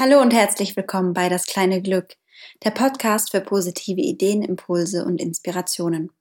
Hallo 0.00 0.20
und 0.20 0.32
herzlich 0.32 0.76
willkommen 0.76 1.12
bei 1.12 1.28
Das 1.28 1.46
kleine 1.46 1.82
Glück, 1.82 2.14
der 2.62 2.70
Podcast 2.70 3.32
für 3.32 3.40
positive 3.40 4.00
Ideen, 4.00 4.42
Impulse 4.42 5.04
und 5.04 5.20
Inspirationen. 5.20 6.12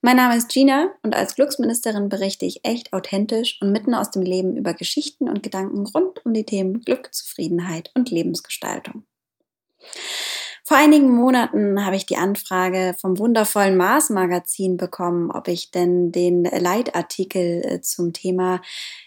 Mein 0.00 0.16
Name 0.16 0.36
ist 0.36 0.48
Gina 0.48 0.92
und 1.04 1.14
als 1.14 1.36
Glücksministerin 1.36 2.08
berichte 2.08 2.46
ich 2.46 2.64
echt 2.64 2.92
authentisch 2.92 3.58
und 3.62 3.70
mitten 3.70 3.94
aus 3.94 4.10
dem 4.10 4.22
Leben 4.22 4.56
über 4.56 4.74
Geschichten 4.74 5.28
und 5.28 5.44
Gedanken 5.44 5.86
rund 5.86 6.26
um 6.26 6.34
die 6.34 6.42
Themen 6.42 6.80
Glück, 6.80 7.14
Zufriedenheit 7.14 7.92
und 7.94 8.10
Lebensgestaltung. 8.10 9.04
Vor 10.68 10.76
einigen 10.76 11.14
Monaten 11.14 11.86
habe 11.86 11.94
ich 11.94 12.06
die 12.06 12.16
Anfrage 12.16 12.96
vom 13.00 13.20
wundervollen 13.20 13.76
Mars 13.76 14.10
Magazin 14.10 14.76
bekommen, 14.76 15.30
ob 15.30 15.46
ich 15.46 15.70
denn 15.70 16.10
den 16.10 16.42
Leitartikel 16.42 17.62
äh, 17.64 17.80
zum 17.82 18.12
Thema 18.12 18.60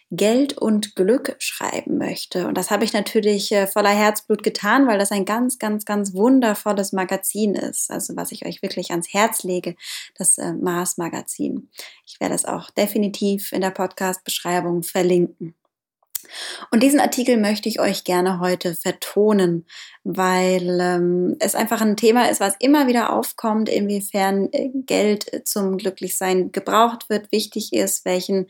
Geld 0.09 0.57
und 0.57 0.95
Glück 0.95 1.35
schreiben 1.39 1.97
möchte. 1.97 2.47
Und 2.47 2.57
das 2.57 2.71
habe 2.71 2.85
ich 2.85 2.93
natürlich 2.93 3.51
äh, 3.51 3.67
voller 3.67 3.89
Herzblut 3.89 4.41
getan, 4.41 4.87
weil 4.87 4.99
das 4.99 5.11
ein 5.11 5.25
ganz, 5.25 5.59
ganz, 5.59 5.83
ganz 5.83 6.13
wundervolles 6.13 6.93
Magazin 6.93 7.55
ist. 7.55 7.91
Also 7.91 8.15
was 8.15 8.31
ich 8.31 8.45
euch 8.45 8.61
wirklich 8.61 8.91
ans 8.91 9.13
Herz 9.13 9.43
lege, 9.43 9.75
das 10.17 10.37
äh, 10.37 10.53
Mars 10.53 10.97
Magazin. 10.97 11.69
Ich 12.05 12.21
werde 12.21 12.35
es 12.35 12.45
auch 12.45 12.69
definitiv 12.69 13.51
in 13.51 13.59
der 13.59 13.71
Podcast-Beschreibung 13.71 14.83
verlinken. 14.83 15.55
Und 16.71 16.83
diesen 16.83 16.99
Artikel 16.99 17.37
möchte 17.37 17.69
ich 17.69 17.79
euch 17.79 18.03
gerne 18.03 18.39
heute 18.39 18.75
vertonen, 18.75 19.65
weil 20.03 20.79
ähm, 20.81 21.35
es 21.39 21.55
einfach 21.55 21.81
ein 21.81 21.97
Thema 21.97 22.29
ist, 22.29 22.39
was 22.39 22.55
immer 22.59 22.87
wieder 22.87 23.13
aufkommt, 23.13 23.69
inwiefern 23.69 24.49
äh, 24.51 24.69
Geld 24.73 25.41
zum 25.45 25.77
Glücklichsein 25.77 26.51
gebraucht 26.51 27.09
wird, 27.09 27.31
wichtig 27.31 27.73
ist, 27.73 28.05
welchen 28.05 28.47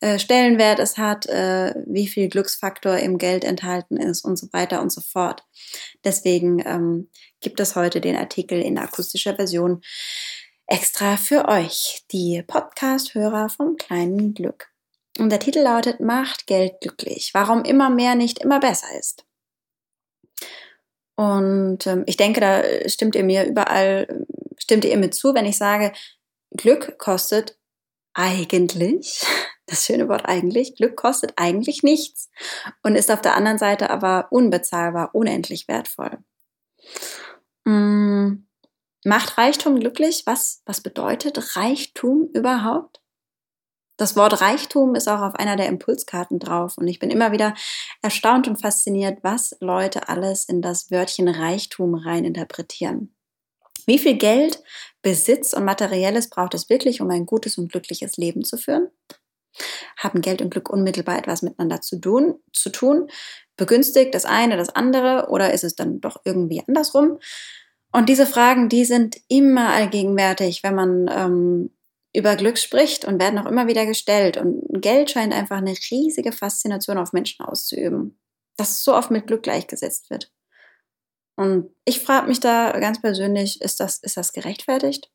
äh, 0.00 0.18
Stellenwert 0.18 0.78
es 0.78 0.98
hat, 0.98 1.26
äh, 1.26 1.74
wie 1.86 2.08
viel 2.08 2.28
Glücksfaktor 2.28 2.96
im 2.96 3.18
Geld 3.18 3.44
enthalten 3.44 3.96
ist 3.96 4.24
und 4.24 4.36
so 4.36 4.48
weiter 4.52 4.82
und 4.82 4.90
so 4.90 5.00
fort. 5.00 5.44
Deswegen 6.04 6.62
ähm, 6.66 7.08
gibt 7.40 7.60
es 7.60 7.76
heute 7.76 8.00
den 8.00 8.16
Artikel 8.16 8.60
in 8.60 8.78
akustischer 8.78 9.36
Version 9.36 9.82
extra 10.66 11.16
für 11.16 11.48
euch, 11.48 12.02
die 12.12 12.42
Podcast-Hörer 12.46 13.48
vom 13.50 13.76
kleinen 13.76 14.32
Glück. 14.32 14.71
Und 15.18 15.30
der 15.30 15.40
Titel 15.40 15.60
lautet 15.60 16.00
Macht 16.00 16.46
Geld 16.46 16.80
glücklich. 16.80 17.30
Warum 17.34 17.64
immer 17.64 17.90
mehr 17.90 18.14
nicht 18.14 18.38
immer 18.38 18.60
besser 18.60 18.88
ist. 18.98 19.24
Und 21.16 21.86
ähm, 21.86 22.04
ich 22.06 22.16
denke, 22.16 22.40
da 22.40 22.62
stimmt 22.88 23.14
ihr 23.14 23.24
mir 23.24 23.44
überall, 23.44 24.26
stimmt 24.58 24.84
ihr 24.84 24.96
mir 24.96 25.10
zu, 25.10 25.34
wenn 25.34 25.46
ich 25.46 25.58
sage, 25.58 25.92
Glück 26.50 26.98
kostet 26.98 27.58
eigentlich, 28.14 29.24
das 29.66 29.84
schöne 29.84 30.08
Wort 30.08 30.26
eigentlich, 30.26 30.74
Glück 30.76 30.96
kostet 30.96 31.34
eigentlich 31.36 31.82
nichts 31.82 32.30
und 32.82 32.96
ist 32.96 33.10
auf 33.10 33.20
der 33.20 33.34
anderen 33.36 33.58
Seite 33.58 33.90
aber 33.90 34.28
unbezahlbar, 34.30 35.14
unendlich 35.14 35.68
wertvoll. 35.68 36.18
Hm, 37.66 38.48
macht 39.04 39.38
Reichtum 39.38 39.78
glücklich? 39.78 40.22
Was, 40.26 40.62
was 40.64 40.80
bedeutet 40.80 41.56
Reichtum 41.56 42.30
überhaupt? 42.32 43.01
Das 44.02 44.16
Wort 44.16 44.40
Reichtum 44.40 44.96
ist 44.96 45.08
auch 45.08 45.20
auf 45.20 45.36
einer 45.36 45.54
der 45.54 45.68
Impulskarten 45.68 46.40
drauf 46.40 46.76
und 46.76 46.88
ich 46.88 46.98
bin 46.98 47.08
immer 47.08 47.30
wieder 47.30 47.54
erstaunt 48.02 48.48
und 48.48 48.60
fasziniert, 48.60 49.20
was 49.22 49.56
Leute 49.60 50.08
alles 50.08 50.44
in 50.44 50.60
das 50.60 50.90
Wörtchen 50.90 51.28
Reichtum 51.28 51.94
rein 51.94 52.24
interpretieren. 52.24 53.14
Wie 53.86 54.00
viel 54.00 54.18
Geld, 54.18 54.60
Besitz 55.02 55.52
und 55.52 55.64
Materielles 55.64 56.30
braucht 56.30 56.54
es 56.54 56.68
wirklich, 56.68 57.00
um 57.00 57.10
ein 57.10 57.26
gutes 57.26 57.58
und 57.58 57.70
glückliches 57.70 58.16
Leben 58.16 58.42
zu 58.42 58.56
führen? 58.56 58.88
Haben 59.96 60.20
Geld 60.20 60.42
und 60.42 60.50
Glück 60.50 60.68
unmittelbar 60.68 61.16
etwas 61.16 61.42
miteinander 61.42 61.80
zu 61.80 61.96
tun? 62.00 62.40
Zu 62.52 62.70
tun? 62.70 63.08
Begünstigt 63.56 64.16
das 64.16 64.24
eine 64.24 64.56
das 64.56 64.70
andere 64.70 65.28
oder 65.30 65.52
ist 65.52 65.62
es 65.62 65.76
dann 65.76 66.00
doch 66.00 66.22
irgendwie 66.24 66.60
andersrum? 66.66 67.20
Und 67.92 68.08
diese 68.08 68.26
Fragen, 68.26 68.68
die 68.68 68.84
sind 68.84 69.18
immer 69.28 69.68
allgegenwärtig, 69.68 70.64
wenn 70.64 70.74
man 70.74 71.08
ähm, 71.08 71.70
über 72.14 72.36
Glück 72.36 72.58
spricht 72.58 73.04
und 73.04 73.20
werden 73.20 73.38
auch 73.38 73.46
immer 73.46 73.66
wieder 73.66 73.86
gestellt. 73.86 74.36
Und 74.36 74.82
Geld 74.82 75.10
scheint 75.10 75.32
einfach 75.32 75.58
eine 75.58 75.74
riesige 75.90 76.32
Faszination 76.32 76.98
auf 76.98 77.12
Menschen 77.12 77.44
auszuüben, 77.44 78.18
dass 78.56 78.70
es 78.70 78.84
so 78.84 78.94
oft 78.94 79.10
mit 79.10 79.26
Glück 79.26 79.42
gleichgesetzt 79.42 80.10
wird. 80.10 80.30
Und 81.36 81.74
ich 81.84 82.00
frage 82.00 82.28
mich 82.28 82.40
da 82.40 82.78
ganz 82.78 83.00
persönlich, 83.00 83.60
ist 83.62 83.80
das, 83.80 83.98
ist 83.98 84.16
das 84.16 84.32
gerechtfertigt? 84.32 85.10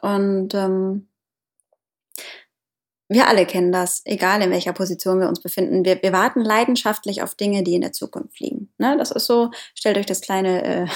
Und 0.00 0.54
ähm, 0.54 1.08
wir 3.08 3.28
alle 3.28 3.46
kennen 3.46 3.72
das, 3.72 4.02
egal 4.04 4.42
in 4.42 4.50
welcher 4.50 4.72
Position 4.72 5.20
wir 5.20 5.28
uns 5.28 5.42
befinden. 5.42 5.84
Wir, 5.84 6.02
wir 6.02 6.12
warten 6.12 6.40
leidenschaftlich 6.40 7.22
auf 7.22 7.34
Dinge, 7.34 7.62
die 7.62 7.74
in 7.74 7.82
der 7.82 7.92
Zukunft 7.92 8.40
liegen. 8.40 8.72
Ne? 8.78 8.96
Das 8.96 9.10
ist 9.10 9.26
so, 9.26 9.50
stellt 9.74 9.98
euch 9.98 10.06
das 10.06 10.20
kleine, 10.20 10.64
äh, 10.64 10.86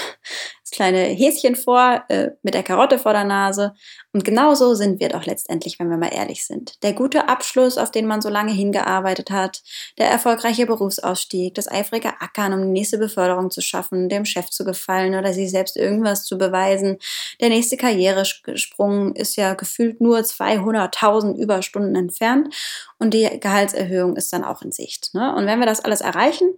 das 0.69 0.75
kleine 0.75 0.99
Häschen 0.99 1.55
vor, 1.55 2.03
äh, 2.09 2.29
mit 2.43 2.53
der 2.53 2.63
Karotte 2.63 2.99
vor 2.99 3.13
der 3.13 3.23
Nase. 3.23 3.73
Und 4.13 4.23
genau 4.23 4.53
so 4.53 4.75
sind 4.75 4.99
wir 4.99 5.09
doch 5.09 5.25
letztendlich, 5.25 5.79
wenn 5.79 5.89
wir 5.89 5.97
mal 5.97 6.13
ehrlich 6.13 6.45
sind. 6.45 6.81
Der 6.83 6.93
gute 6.93 7.27
Abschluss, 7.27 7.77
auf 7.77 7.91
den 7.91 8.05
man 8.05 8.21
so 8.21 8.29
lange 8.29 8.51
hingearbeitet 8.51 9.31
hat, 9.31 9.61
der 9.97 10.09
erfolgreiche 10.09 10.65
Berufsausstieg, 10.65 11.55
das 11.55 11.69
eifrige 11.69 12.21
Ackern, 12.21 12.53
um 12.53 12.61
die 12.61 12.67
nächste 12.67 12.97
Beförderung 12.97 13.51
zu 13.51 13.61
schaffen, 13.61 14.09
dem 14.09 14.25
Chef 14.25 14.49
zu 14.49 14.63
gefallen 14.63 15.15
oder 15.15 15.33
sich 15.33 15.51
selbst 15.51 15.75
irgendwas 15.75 16.25
zu 16.25 16.37
beweisen. 16.37 16.97
Der 17.41 17.49
nächste 17.49 17.77
Karrieresprung 17.77 19.15
ist 19.15 19.35
ja 19.35 19.53
gefühlt 19.53 20.01
nur 20.01 20.19
200.000 20.19 21.35
Überstunden 21.37 21.95
entfernt 21.95 22.53
und 22.99 23.13
die 23.13 23.39
Gehaltserhöhung 23.39 24.15
ist 24.15 24.31
dann 24.33 24.43
auch 24.43 24.61
in 24.61 24.71
Sicht. 24.71 25.13
Ne? 25.13 25.35
Und 25.35 25.45
wenn 25.45 25.59
wir 25.59 25.65
das 25.65 25.83
alles 25.83 26.01
erreichen, 26.01 26.55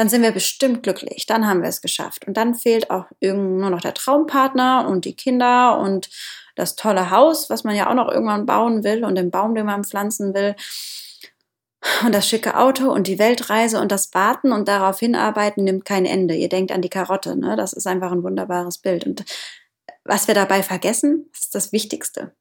dann 0.00 0.08
sind 0.08 0.22
wir 0.22 0.32
bestimmt 0.32 0.82
glücklich. 0.82 1.26
Dann 1.26 1.46
haben 1.46 1.60
wir 1.60 1.68
es 1.68 1.82
geschafft. 1.82 2.26
Und 2.26 2.38
dann 2.38 2.54
fehlt 2.54 2.90
auch 2.90 3.04
nur 3.20 3.68
noch 3.68 3.82
der 3.82 3.92
Traumpartner 3.92 4.88
und 4.88 5.04
die 5.04 5.14
Kinder 5.14 5.78
und 5.78 6.08
das 6.56 6.74
tolle 6.74 7.10
Haus, 7.10 7.50
was 7.50 7.64
man 7.64 7.76
ja 7.76 7.90
auch 7.90 7.94
noch 7.94 8.08
irgendwann 8.08 8.46
bauen 8.46 8.82
will 8.82 9.04
und 9.04 9.14
den 9.16 9.30
Baum, 9.30 9.54
den 9.54 9.66
man 9.66 9.84
pflanzen 9.84 10.32
will. 10.32 10.56
Und 12.02 12.14
das 12.14 12.26
schicke 12.26 12.56
Auto 12.56 12.90
und 12.90 13.08
die 13.08 13.18
Weltreise 13.18 13.78
und 13.78 13.92
das 13.92 14.14
Warten 14.14 14.52
und 14.52 14.68
darauf 14.68 14.98
hinarbeiten 14.98 15.64
nimmt 15.64 15.84
kein 15.84 16.06
Ende. 16.06 16.34
Ihr 16.34 16.48
denkt 16.48 16.72
an 16.72 16.80
die 16.80 16.88
Karotte, 16.88 17.36
ne? 17.36 17.56
Das 17.56 17.74
ist 17.74 17.86
einfach 17.86 18.10
ein 18.10 18.22
wunderbares 18.22 18.78
Bild. 18.78 19.04
Und 19.04 19.26
was 20.04 20.28
wir 20.28 20.34
dabei 20.34 20.62
vergessen, 20.62 21.28
ist 21.34 21.54
das 21.54 21.72
Wichtigste. 21.72 22.34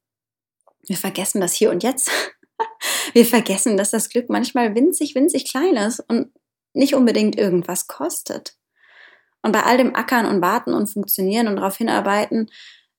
Wir 0.88 0.96
vergessen 0.96 1.42
das 1.42 1.56
hier 1.56 1.72
und 1.72 1.84
jetzt. 1.84 2.10
Wir 3.14 3.26
vergessen, 3.26 3.76
dass 3.78 3.92
das 3.92 4.10
Glück 4.10 4.30
manchmal 4.30 4.76
winzig, 4.76 5.16
winzig 5.16 5.50
klein 5.50 5.78
ist 5.78 6.02
und 6.02 6.32
nicht 6.74 6.96
unbedingt 6.96 7.38
irgendwas 7.38 7.88
kostet. 7.88 8.56
Und 9.42 9.52
bei 9.52 9.64
all 9.64 9.78
dem 9.78 9.96
Ackern 9.96 10.26
und 10.26 10.42
Warten 10.42 10.74
und 10.74 10.88
Funktionieren 10.88 11.48
und 11.48 11.58
darauf 11.58 11.78
hinarbeiten, 11.78 12.50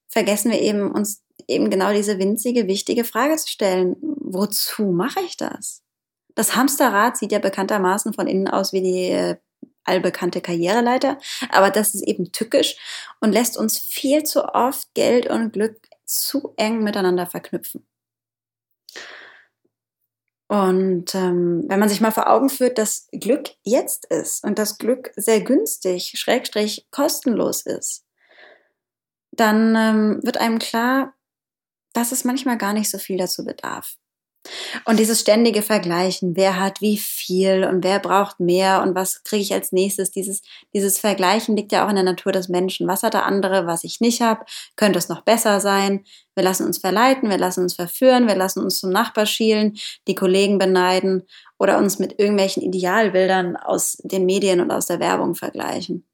vergessen 0.08 0.50
wir 0.50 0.60
eben, 0.60 0.90
uns 0.90 1.22
eben 1.48 1.70
genau 1.70 1.92
diese 1.92 2.18
winzige, 2.18 2.66
wichtige 2.66 3.04
Frage 3.04 3.36
zu 3.36 3.48
stellen. 3.48 3.96
Wozu 4.00 4.86
mache 4.86 5.20
ich 5.20 5.36
das? 5.36 5.82
Das 6.34 6.56
Hamsterrad 6.56 7.16
sieht 7.16 7.32
ja 7.32 7.38
bekanntermaßen 7.38 8.14
von 8.14 8.26
innen 8.26 8.48
aus 8.48 8.72
wie 8.72 8.82
die 8.82 9.10
äh, 9.10 9.36
allbekannte 9.84 10.40
Karriereleiter, 10.40 11.18
aber 11.50 11.70
das 11.70 11.94
ist 11.94 12.02
eben 12.06 12.32
tückisch 12.32 12.76
und 13.20 13.32
lässt 13.32 13.56
uns 13.56 13.78
viel 13.78 14.22
zu 14.24 14.44
oft 14.54 14.94
Geld 14.94 15.26
und 15.28 15.52
Glück 15.52 15.88
zu 16.04 16.52
eng 16.56 16.82
miteinander 16.82 17.26
verknüpfen. 17.26 17.86
Und 20.50 21.14
ähm, 21.14 21.64
wenn 21.68 21.78
man 21.78 21.88
sich 21.88 22.00
mal 22.00 22.10
vor 22.10 22.28
Augen 22.28 22.48
führt, 22.48 22.76
dass 22.76 23.06
Glück 23.12 23.50
jetzt 23.62 24.04
ist 24.06 24.42
und 24.42 24.58
das 24.58 24.78
Glück 24.78 25.12
sehr 25.14 25.42
günstig, 25.42 26.14
schrägstrich 26.16 26.88
kostenlos 26.90 27.64
ist, 27.64 28.04
dann 29.30 29.76
ähm, 29.76 30.20
wird 30.24 30.38
einem 30.38 30.58
klar, 30.58 31.14
dass 31.92 32.10
es 32.10 32.24
manchmal 32.24 32.58
gar 32.58 32.72
nicht 32.72 32.90
so 32.90 32.98
viel 32.98 33.16
dazu 33.16 33.44
bedarf. 33.44 33.94
Und 34.84 34.98
dieses 34.98 35.20
ständige 35.20 35.62
Vergleichen, 35.62 36.36
wer 36.36 36.58
hat 36.58 36.80
wie 36.80 36.98
viel 36.98 37.64
und 37.64 37.84
wer 37.84 37.98
braucht 37.98 38.40
mehr 38.40 38.82
und 38.82 38.94
was 38.94 39.22
kriege 39.22 39.42
ich 39.42 39.52
als 39.52 39.72
nächstes, 39.72 40.10
dieses, 40.10 40.42
dieses 40.74 40.98
Vergleichen 40.98 41.56
liegt 41.56 41.72
ja 41.72 41.84
auch 41.84 41.90
in 41.90 41.96
der 41.96 42.04
Natur 42.04 42.32
des 42.32 42.48
Menschen. 42.48 42.88
Was 42.88 43.02
hat 43.02 43.14
der 43.14 43.26
andere, 43.26 43.66
was 43.66 43.84
ich 43.84 44.00
nicht 44.00 44.20
habe? 44.20 44.44
Könnte 44.76 44.98
es 44.98 45.08
noch 45.08 45.22
besser 45.22 45.60
sein? 45.60 46.04
Wir 46.34 46.44
lassen 46.44 46.66
uns 46.66 46.78
verleiten, 46.78 47.28
wir 47.28 47.38
lassen 47.38 47.62
uns 47.62 47.74
verführen, 47.74 48.28
wir 48.28 48.36
lassen 48.36 48.62
uns 48.62 48.76
zum 48.76 48.90
Nachbar 48.90 49.26
schielen, 49.26 49.76
die 50.08 50.14
Kollegen 50.14 50.58
beneiden 50.58 51.26
oder 51.58 51.78
uns 51.78 51.98
mit 51.98 52.18
irgendwelchen 52.18 52.62
Idealbildern 52.62 53.56
aus 53.56 53.98
den 54.02 54.24
Medien 54.24 54.60
und 54.60 54.70
aus 54.70 54.86
der 54.86 55.00
Werbung 55.00 55.34
vergleichen. 55.34 56.09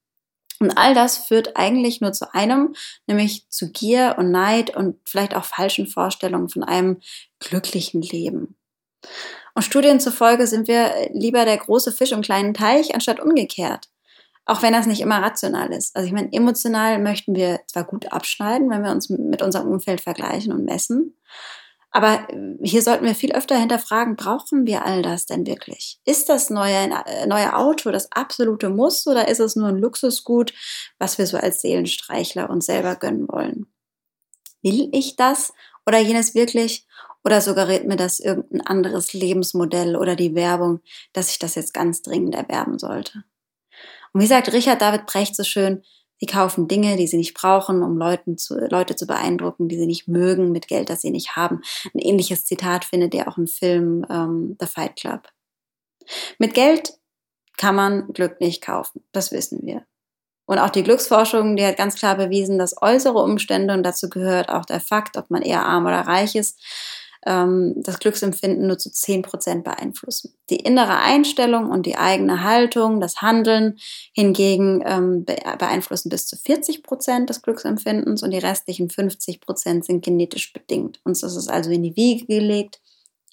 Und 0.61 0.76
all 0.76 0.94
das 0.94 1.19
führt 1.19 1.56
eigentlich 1.56 2.00
nur 2.00 2.12
zu 2.12 2.32
einem, 2.35 2.75
nämlich 3.06 3.49
zu 3.50 3.73
Gier 3.73 4.17
und 4.19 4.31
Neid 4.31 4.75
und 4.75 4.97
vielleicht 5.05 5.35
auch 5.35 5.44
falschen 5.44 5.87
Vorstellungen 5.87 6.49
von 6.49 6.64
einem 6.64 7.00
glücklichen 7.41 8.03
Leben. 8.03 8.56
Und 9.55 9.62
Studien 9.62 10.00
zufolge 10.00 10.47
sind 10.47 10.69
wir 10.69 11.11
lieber 11.12 11.44
der 11.44 11.56
große 11.56 11.93
Fisch 11.93 12.12
im 12.12 12.23
kleinen 12.23 12.55
Teich 12.55 12.94
anstatt 12.94 13.20
umgekehrt. 13.20 13.88
Auch 14.44 14.62
wenn 14.62 14.73
das 14.73 14.87
nicht 14.87 15.00
immer 15.00 15.23
rational 15.23 15.73
ist. 15.73 15.97
Also 15.97 16.06
ich 16.06 16.12
meine, 16.12 16.32
emotional 16.32 17.00
möchten 17.00 17.35
wir 17.35 17.61
zwar 17.67 17.85
gut 17.85 18.12
abschneiden, 18.12 18.70
wenn 18.70 18.85
wir 18.85 18.93
uns 18.93 19.09
mit 19.09 19.43
unserem 19.43 19.69
Umfeld 19.69 20.00
vergleichen 20.00 20.52
und 20.52 20.64
messen, 20.64 21.17
Aber 21.96 22.28
äh, 22.28 22.58
hier 22.62 22.82
sollten 22.82 23.06
wir 23.06 23.14
viel 23.14 23.32
öfter 23.32 23.58
hinterfragen, 23.58 24.16
brauchen 24.16 24.66
wir 24.66 24.84
all 24.84 25.00
das 25.00 25.25
denn 25.25 25.46
wirklich? 25.46 25.98
Ist 26.04 26.28
das 26.28 26.50
neue, 26.50 26.90
äh, 27.06 27.26
neue 27.26 27.56
Auto 27.56 27.90
das 27.90 28.12
absolute 28.12 28.69
Muss 28.69 29.06
oder 29.06 29.28
ist 29.28 29.40
es 29.40 29.56
nur 29.56 29.69
ein 29.69 29.78
Luxusgut, 29.78 30.52
was 30.98 31.16
wir 31.16 31.26
so 31.26 31.38
als 31.38 31.62
Seelenstreichler 31.62 32.50
uns 32.50 32.66
selber 32.66 32.96
gönnen 32.96 33.26
wollen? 33.28 33.72
Will 34.60 34.90
ich 34.93 35.16
das 35.16 35.54
oder 35.87 35.98
jenes 35.98 36.34
wirklich? 36.34 36.87
Oder 37.25 37.40
suggeriert 37.40 37.87
mir 37.87 37.96
das 37.96 38.20
irgendein 38.20 38.60
anderes 38.60 39.14
Lebensmodell 39.14 39.96
oder 39.96 40.16
die 40.16 40.34
Werbung, 40.34 40.81
dass 41.14 41.31
ich 41.31 41.38
das 41.38 41.54
jetzt 41.54 41.72
ganz 41.72 42.02
dringend 42.02 42.34
erwerben 42.34 42.78
sollte? 42.78 43.25
Und 44.12 44.20
wie 44.20 44.26
sagt 44.26 44.52
Richard 44.52 44.82
David 44.82 45.06
Brecht 45.06 45.34
so 45.34 45.44
schön, 45.44 45.82
Sie 46.18 46.26
kaufen 46.26 46.68
Dinge, 46.68 46.96
die 46.96 47.06
sie 47.06 47.18
nicht 47.18 47.34
brauchen, 47.34 47.82
um 47.82 47.98
Leuten 47.98 48.38
zu, 48.38 48.54
Leute 48.54 48.96
zu 48.96 49.06
beeindrucken, 49.06 49.68
die 49.68 49.78
sie 49.78 49.86
nicht 49.86 50.08
mögen, 50.08 50.50
mit 50.50 50.68
Geld, 50.68 50.88
das 50.88 51.02
sie 51.02 51.10
nicht 51.10 51.36
haben. 51.36 51.60
Ein 51.94 51.98
ähnliches 51.98 52.44
Zitat 52.44 52.84
findet 52.84 53.14
ihr 53.14 53.28
auch 53.28 53.36
im 53.36 53.46
Film 53.46 54.06
ähm, 54.08 54.56
The 54.58 54.66
Fight 54.66 54.96
Club. 54.96 55.28
Mit 56.38 56.54
Geld 56.54 56.94
kann 57.56 57.74
man 57.74 58.12
Glück 58.12 58.40
nicht 58.40 58.62
kaufen, 58.62 59.02
das 59.12 59.32
wissen 59.32 59.60
wir. 59.62 59.84
Und 60.46 60.58
auch 60.58 60.70
die 60.70 60.84
Glücksforschung, 60.84 61.56
die 61.56 61.66
hat 61.66 61.76
ganz 61.76 61.96
klar 61.96 62.16
bewiesen, 62.16 62.58
dass 62.58 62.80
äußere 62.80 63.18
Umstände, 63.18 63.74
und 63.74 63.82
dazu 63.82 64.08
gehört 64.08 64.48
auch 64.48 64.64
der 64.64 64.80
Fakt, 64.80 65.16
ob 65.16 65.28
man 65.28 65.42
eher 65.42 65.66
arm 65.66 65.86
oder 65.86 66.02
reich 66.02 66.36
ist, 66.36 66.60
ähm, 67.24 67.74
das 67.76 67.98
Glücksempfinden 67.98 68.66
nur 68.66 68.78
zu 68.78 68.90
10 68.90 69.22
Prozent 69.22 69.64
beeinflussen. 69.64 70.34
Die 70.50 70.56
innere 70.56 70.98
Einstellung 70.98 71.70
und 71.70 71.86
die 71.86 71.96
eigene 71.96 72.42
Haltung, 72.42 73.00
das 73.00 73.22
Handeln 73.22 73.78
hingegen 74.12 74.82
ähm, 74.84 75.24
beeinflussen 75.24 76.08
bis 76.08 76.26
zu 76.26 76.36
40 76.36 76.82
Prozent 76.82 77.30
des 77.30 77.42
Glücksempfindens 77.42 78.22
und 78.22 78.30
die 78.32 78.38
restlichen 78.38 78.90
50 78.90 79.40
Prozent 79.40 79.84
sind 79.84 80.04
genetisch 80.04 80.52
bedingt. 80.52 81.00
Uns 81.04 81.22
ist 81.22 81.36
es 81.36 81.48
also 81.48 81.70
in 81.70 81.82
die 81.82 81.96
Wiege 81.96 82.26
gelegt, 82.26 82.80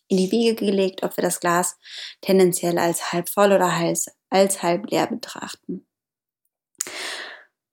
in 0.07 0.17
die 0.17 0.31
Wiege 0.31 0.55
gelegt, 0.55 1.03
ob 1.03 1.17
wir 1.17 1.23
das 1.23 1.39
Glas 1.39 1.77
tendenziell 2.21 2.77
als 2.77 3.11
halb 3.11 3.29
voll 3.29 3.51
oder 3.51 3.69
als, 3.69 4.07
als 4.29 4.61
halb 4.61 4.89
leer 4.91 5.07
betrachten. 5.07 5.85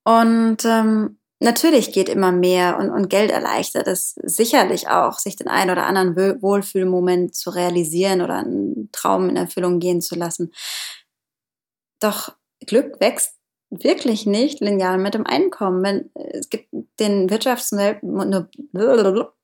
Und 0.04 0.64
ähm, 0.64 1.19
natürlich 1.40 1.92
geht 1.92 2.08
immer 2.08 2.32
mehr 2.32 2.78
und, 2.78 2.90
und 2.90 3.08
Geld 3.08 3.31
erleichtert 3.31 3.88
es 3.88 4.14
sicherlich 4.22 4.88
auch, 4.88 5.19
sich 5.19 5.37
den 5.37 5.48
einen 5.48 5.70
oder 5.70 5.87
anderen 5.87 6.16
Wohlfühlmoment 6.42 7.34
zu 7.34 7.50
realisieren 7.50 8.22
oder 8.22 8.37
einen 8.37 8.90
Traum 8.92 9.28
in 9.28 9.37
Erfüllung 9.37 9.81
gehen 9.81 10.00
zu 10.00 10.14
lassen. 10.14 10.52
Doch 11.98 12.32
Glück 12.66 13.00
wächst 13.00 13.34
wirklich 13.70 14.26
nicht 14.26 14.60
linear 14.60 14.98
mit 14.98 15.14
dem 15.14 15.26
Einkommen. 15.26 15.82
Wenn, 15.82 16.10
es 16.14 16.50
gibt 16.50 16.69
den 16.98 17.31
Wirtschaftsnobel, 17.31 18.00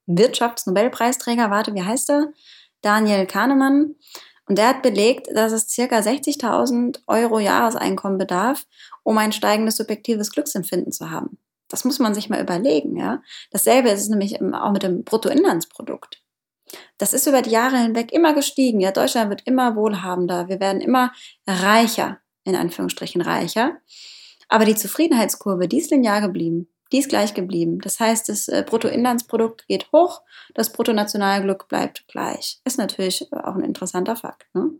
Wirtschaftsnobelpreisträger, 0.06 1.50
warte, 1.50 1.74
wie 1.74 1.82
heißt 1.82 2.10
er? 2.10 2.32
Daniel 2.82 3.26
Kahnemann. 3.26 3.96
Und 4.48 4.58
der 4.58 4.68
hat 4.68 4.82
belegt, 4.82 5.28
dass 5.34 5.52
es 5.52 5.68
circa 5.68 5.98
60.000 5.98 7.00
Euro 7.08 7.40
Jahreseinkommen 7.40 8.18
bedarf, 8.18 8.64
um 9.02 9.18
ein 9.18 9.32
steigendes 9.32 9.76
subjektives 9.76 10.30
Glücksempfinden 10.30 10.92
zu 10.92 11.10
haben. 11.10 11.38
Das 11.68 11.84
muss 11.84 11.98
man 11.98 12.14
sich 12.14 12.28
mal 12.28 12.40
überlegen, 12.40 12.96
ja. 12.96 13.22
Dasselbe 13.50 13.90
ist 13.90 14.02
es 14.02 14.08
nämlich 14.08 14.40
auch 14.40 14.72
mit 14.72 14.82
dem 14.82 15.04
Bruttoinlandsprodukt. 15.04 16.22
Das 16.98 17.12
ist 17.12 17.26
über 17.26 17.42
die 17.42 17.50
Jahre 17.50 17.78
hinweg 17.78 18.12
immer 18.12 18.34
gestiegen. 18.34 18.80
Ja, 18.80 18.90
Deutschland 18.90 19.30
wird 19.30 19.42
immer 19.46 19.76
wohlhabender. 19.76 20.48
Wir 20.48 20.60
werden 20.60 20.80
immer 20.80 21.12
reicher, 21.46 22.18
in 22.44 22.56
Anführungsstrichen 22.56 23.20
reicher. 23.20 23.76
Aber 24.48 24.64
die 24.64 24.74
Zufriedenheitskurve, 24.74 25.68
die 25.68 25.78
ist 25.78 25.90
linear 25.90 26.20
geblieben. 26.20 26.68
Die 26.92 26.98
ist 26.98 27.08
gleich 27.08 27.34
geblieben. 27.34 27.80
Das 27.80 27.98
heißt, 27.98 28.28
das 28.28 28.46
äh, 28.48 28.64
Bruttoinlandsprodukt 28.66 29.66
geht 29.66 29.90
hoch, 29.92 30.22
das 30.54 30.72
Bruttonationalglück 30.72 31.66
bleibt 31.68 32.06
gleich. 32.06 32.60
Ist 32.64 32.78
natürlich 32.78 33.32
auch 33.32 33.56
ein 33.56 33.64
interessanter 33.64 34.14
Fakt. 34.14 34.46
Ne? 34.54 34.70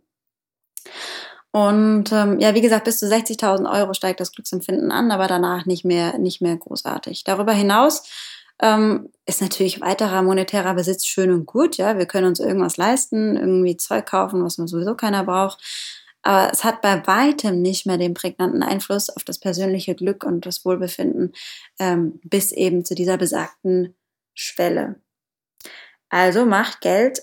Und 1.57 2.11
ähm, 2.11 2.39
ja, 2.39 2.53
wie 2.53 2.61
gesagt, 2.61 2.83
bis 2.83 2.99
zu 2.99 3.07
60.000 3.07 3.67
Euro 3.67 3.95
steigt 3.95 4.19
das 4.19 4.31
Glücksempfinden 4.31 4.91
an, 4.91 5.09
aber 5.09 5.25
danach 5.25 5.65
nicht 5.65 5.85
mehr, 5.85 6.19
nicht 6.19 6.39
mehr 6.39 6.55
großartig. 6.55 7.23
Darüber 7.23 7.51
hinaus 7.51 8.03
ähm, 8.61 9.09
ist 9.25 9.41
natürlich 9.41 9.81
weiterer 9.81 10.21
monetärer 10.21 10.75
Besitz 10.75 11.07
schön 11.07 11.31
und 11.31 11.47
gut. 11.47 11.77
Ja, 11.77 11.97
wir 11.97 12.05
können 12.05 12.27
uns 12.27 12.39
irgendwas 12.39 12.77
leisten, 12.77 13.35
irgendwie 13.35 13.75
Zeug 13.75 14.05
kaufen, 14.05 14.43
was 14.43 14.59
man 14.59 14.67
sowieso 14.67 14.93
keiner 14.93 15.23
braucht. 15.23 15.57
Aber 16.21 16.51
es 16.53 16.63
hat 16.63 16.83
bei 16.83 17.07
weitem 17.07 17.63
nicht 17.63 17.87
mehr 17.87 17.97
den 17.97 18.13
prägnanten 18.13 18.61
Einfluss 18.61 19.09
auf 19.09 19.23
das 19.23 19.39
persönliche 19.39 19.95
Glück 19.95 20.23
und 20.25 20.45
das 20.45 20.63
Wohlbefinden 20.63 21.33
ähm, 21.79 22.19
bis 22.23 22.51
eben 22.51 22.85
zu 22.85 22.93
dieser 22.93 23.17
besagten 23.17 23.95
Schwelle. 24.35 25.01
Also 26.09 26.45
macht 26.45 26.81
Geld 26.81 27.19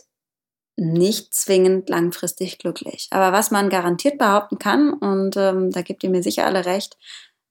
nicht 0.76 1.34
zwingend 1.34 1.88
langfristig 1.88 2.58
glücklich. 2.58 3.08
Aber 3.10 3.32
was 3.32 3.50
man 3.50 3.70
garantiert 3.70 4.18
behaupten 4.18 4.58
kann, 4.58 4.92
und 4.92 5.36
ähm, 5.36 5.70
da 5.70 5.82
gibt 5.82 6.02
ihr 6.02 6.10
mir 6.10 6.22
sicher 6.22 6.46
alle 6.46 6.66
recht, 6.66 6.96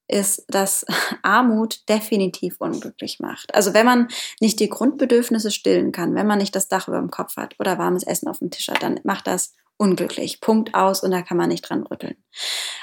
ist, 0.08 0.46
dass 0.50 0.86
Armut 1.22 1.88
definitiv 1.90 2.58
unglücklich 2.60 3.20
macht. 3.20 3.54
Also 3.56 3.74
wenn 3.74 3.86
man 3.86 4.08
nicht 4.40 4.60
die 4.60 4.70
Grundbedürfnisse 4.70 5.52
stillen 5.52 5.92
kann, 5.92 6.16
wenn 6.16 6.28
man 6.28 6.40
nicht 6.40 6.56
das 6.56 6.68
Dach 6.68 6.88
über 6.88 7.00
dem 7.00 7.12
Kopf 7.12 7.38
hat 7.38 7.56
oder 7.60 7.78
warmes 7.78 8.04
Essen 8.04 8.28
auf 8.28 8.40
dem 8.40 8.52
Tisch 8.52 8.68
hat, 8.68 8.84
dann 8.84 9.00
macht 9.04 9.28
das 9.28 9.54
unglücklich. 9.78 10.40
Punkt 10.40 10.75
aus 10.75 11.04
und 11.04 11.12
da 11.12 11.22
kann 11.22 11.38
man 11.38 11.50
nicht 11.50 11.68
dran 11.68 11.84
rütteln. 11.84 12.16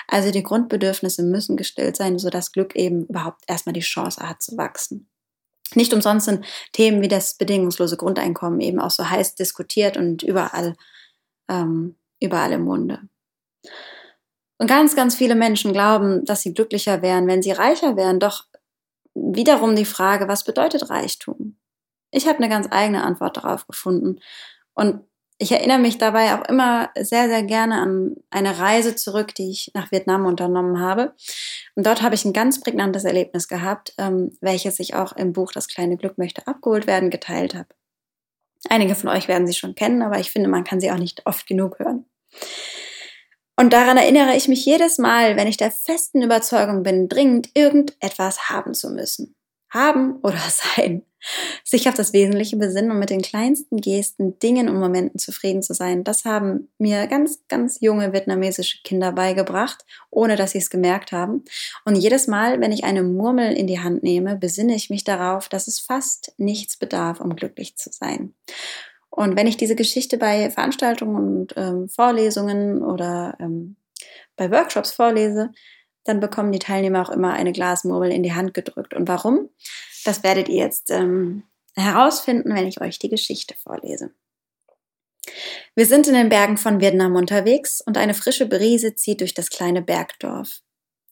Also 0.08 0.31
die 0.31 0.42
Grundbedürfnisse 0.42 1.22
müssen 1.22 1.56
gestillt 1.56 1.96
sein, 1.96 2.19
sodass 2.19 2.52
Glück 2.52 2.75
eben 2.75 3.06
überhaupt 3.06 3.42
erstmal 3.46 3.72
die 3.72 3.81
Chance 3.81 4.28
hat 4.28 4.42
zu 4.42 4.56
wachsen. 4.56 5.08
Nicht 5.75 5.93
umsonst 5.93 6.26
sind 6.26 6.44
Themen 6.72 7.02
wie 7.02 7.08
das 7.08 7.34
bedingungslose 7.34 7.96
Grundeinkommen 7.96 8.61
eben 8.61 8.81
auch 8.81 8.90
so 8.90 9.08
heiß 9.08 9.34
diskutiert 9.34 9.96
und 9.96 10.22
überall, 10.22 10.75
ähm, 11.49 11.96
überall 12.20 12.52
im 12.52 12.62
Munde. 12.62 13.00
Und 14.58 14.67
ganz, 14.67 14.94
ganz 14.94 15.14
viele 15.14 15.34
Menschen 15.34 15.72
glauben, 15.72 16.25
dass 16.25 16.43
sie 16.43 16.52
glücklicher 16.52 17.02
wären, 17.02 17.26
wenn 17.26 17.43
sie 17.43 17.52
reicher 17.52 17.96
wären. 17.96 18.20
Doch 18.20 18.44
wiederum 19.14 19.75
die 19.75 19.87
Frage, 19.87 20.28
was 20.28 20.44
bedeutet 20.44 20.90
Reichtum? 20.90 21.56
Ich 22.11 22.26
habe 22.26 22.38
eine 22.38 22.49
ganz 22.49 22.69
eigene 22.70 23.02
Antwort 23.02 23.38
darauf 23.38 23.66
gefunden. 23.66 24.20
Und 24.75 25.05
ich 25.40 25.52
erinnere 25.52 25.78
mich 25.78 25.96
dabei 25.96 26.34
auch 26.34 26.44
immer 26.48 26.90
sehr, 26.98 27.28
sehr 27.28 27.42
gerne 27.42 27.81
an 27.81 28.16
eine 28.28 28.58
Reise 28.58 28.94
zurück, 28.94 29.34
die 29.34 29.50
ich 29.50 29.70
nach 29.75 29.90
Vietnam 29.90 30.26
unternommen 30.26 30.81
habe. 30.81 31.14
Und 31.75 31.87
dort 31.87 32.02
habe 32.02 32.14
ich 32.14 32.26
ein 32.26 32.34
ganz 32.34 32.60
prägnantes 32.60 33.04
Erlebnis 33.04 33.48
gehabt, 33.48 33.94
ähm, 33.96 34.37
welches 34.42 34.78
ich 34.81 34.94
auch 34.94 35.12
im 35.12 35.32
Buch 35.32 35.50
Das 35.52 35.69
kleine 35.69 35.96
Glück 35.96 36.19
möchte 36.19 36.46
abgeholt 36.46 36.87
werden 36.87 37.08
geteilt 37.08 37.54
habe. 37.54 37.69
Einige 38.69 38.94
von 38.94 39.08
euch 39.08 39.28
werden 39.28 39.46
sie 39.46 39.54
schon 39.54 39.75
kennen, 39.75 40.02
aber 40.02 40.20
ich 40.20 40.31
finde, 40.31 40.50
man 40.50 40.64
kann 40.64 40.78
sie 40.78 40.92
auch 40.92 40.98
nicht 40.98 41.25
oft 41.25 41.46
genug 41.46 41.78
hören. 41.78 42.04
Und 43.56 43.72
daran 43.72 43.96
erinnere 43.96 44.37
ich 44.37 44.46
mich 44.46 44.66
jedes 44.66 44.98
Mal, 44.98 45.37
wenn 45.37 45.48
ich 45.48 45.56
der 45.56 45.70
festen 45.70 46.20
Überzeugung 46.22 46.82
bin, 46.82 47.08
dringend 47.08 47.49
irgendetwas 47.54 48.50
haben 48.50 48.75
zu 48.75 48.90
müssen 48.90 49.35
haben 49.70 50.18
oder 50.23 50.38
sein. 50.76 51.06
Sich 51.64 51.88
auf 51.88 51.94
das 51.94 52.12
Wesentliche 52.12 52.56
besinnen 52.56 52.90
und 52.90 52.98
mit 52.98 53.10
den 53.10 53.22
kleinsten 53.22 53.80
Gesten, 53.80 54.38
Dingen 54.38 54.68
und 54.68 54.78
Momenten 54.78 55.18
zufrieden 55.18 55.62
zu 55.62 55.74
sein, 55.74 56.04
das 56.04 56.24
haben 56.24 56.68
mir 56.78 57.06
ganz, 57.06 57.40
ganz 57.48 57.80
junge 57.80 58.12
vietnamesische 58.12 58.78
Kinder 58.82 59.12
beigebracht, 59.12 59.84
ohne 60.10 60.36
dass 60.36 60.52
sie 60.52 60.58
es 60.58 60.70
gemerkt 60.70 61.12
haben. 61.12 61.44
Und 61.84 61.96
jedes 61.96 62.26
Mal, 62.26 62.60
wenn 62.60 62.72
ich 62.72 62.84
eine 62.84 63.02
Murmel 63.02 63.52
in 63.52 63.66
die 63.66 63.80
Hand 63.80 64.02
nehme, 64.02 64.36
besinne 64.36 64.74
ich 64.74 64.90
mich 64.90 65.04
darauf, 65.04 65.48
dass 65.48 65.68
es 65.68 65.80
fast 65.80 66.32
nichts 66.38 66.76
bedarf, 66.76 67.20
um 67.20 67.36
glücklich 67.36 67.76
zu 67.76 67.90
sein. 67.92 68.34
Und 69.10 69.36
wenn 69.36 69.46
ich 69.46 69.56
diese 69.56 69.74
Geschichte 69.74 70.16
bei 70.18 70.50
Veranstaltungen 70.50 71.16
und 71.16 71.54
ähm, 71.56 71.88
Vorlesungen 71.88 72.82
oder 72.82 73.36
ähm, 73.40 73.76
bei 74.36 74.50
Workshops 74.50 74.92
vorlese, 74.92 75.50
dann 76.04 76.20
bekommen 76.20 76.52
die 76.52 76.58
Teilnehmer 76.58 77.02
auch 77.02 77.10
immer 77.10 77.34
eine 77.34 77.52
Glasmurmel 77.52 78.10
in 78.10 78.22
die 78.22 78.32
Hand 78.32 78.54
gedrückt. 78.54 78.94
Und 78.94 79.08
warum? 79.08 79.50
Das 80.04 80.23
werdet 80.23 80.49
ihr 80.49 80.57
jetzt 80.64 80.90
ähm, 80.90 81.45
herausfinden, 81.75 82.54
wenn 82.54 82.66
ich 82.66 82.80
euch 82.80 82.99
die 82.99 83.09
Geschichte 83.09 83.54
vorlese. 83.54 84.12
Wir 85.75 85.87
sind 85.87 86.09
in 86.09 86.14
den 86.14 86.28
Bergen 86.28 86.57
von 86.57 86.80
Vietnam 86.80 87.14
unterwegs 87.14 87.80
und 87.80 87.97
eine 87.97 88.14
frische 88.14 88.47
Brise 88.47 88.95
zieht 88.95 89.21
durch 89.21 89.35
das 89.35 89.50
kleine 89.50 89.83
Bergdorf. 89.83 90.61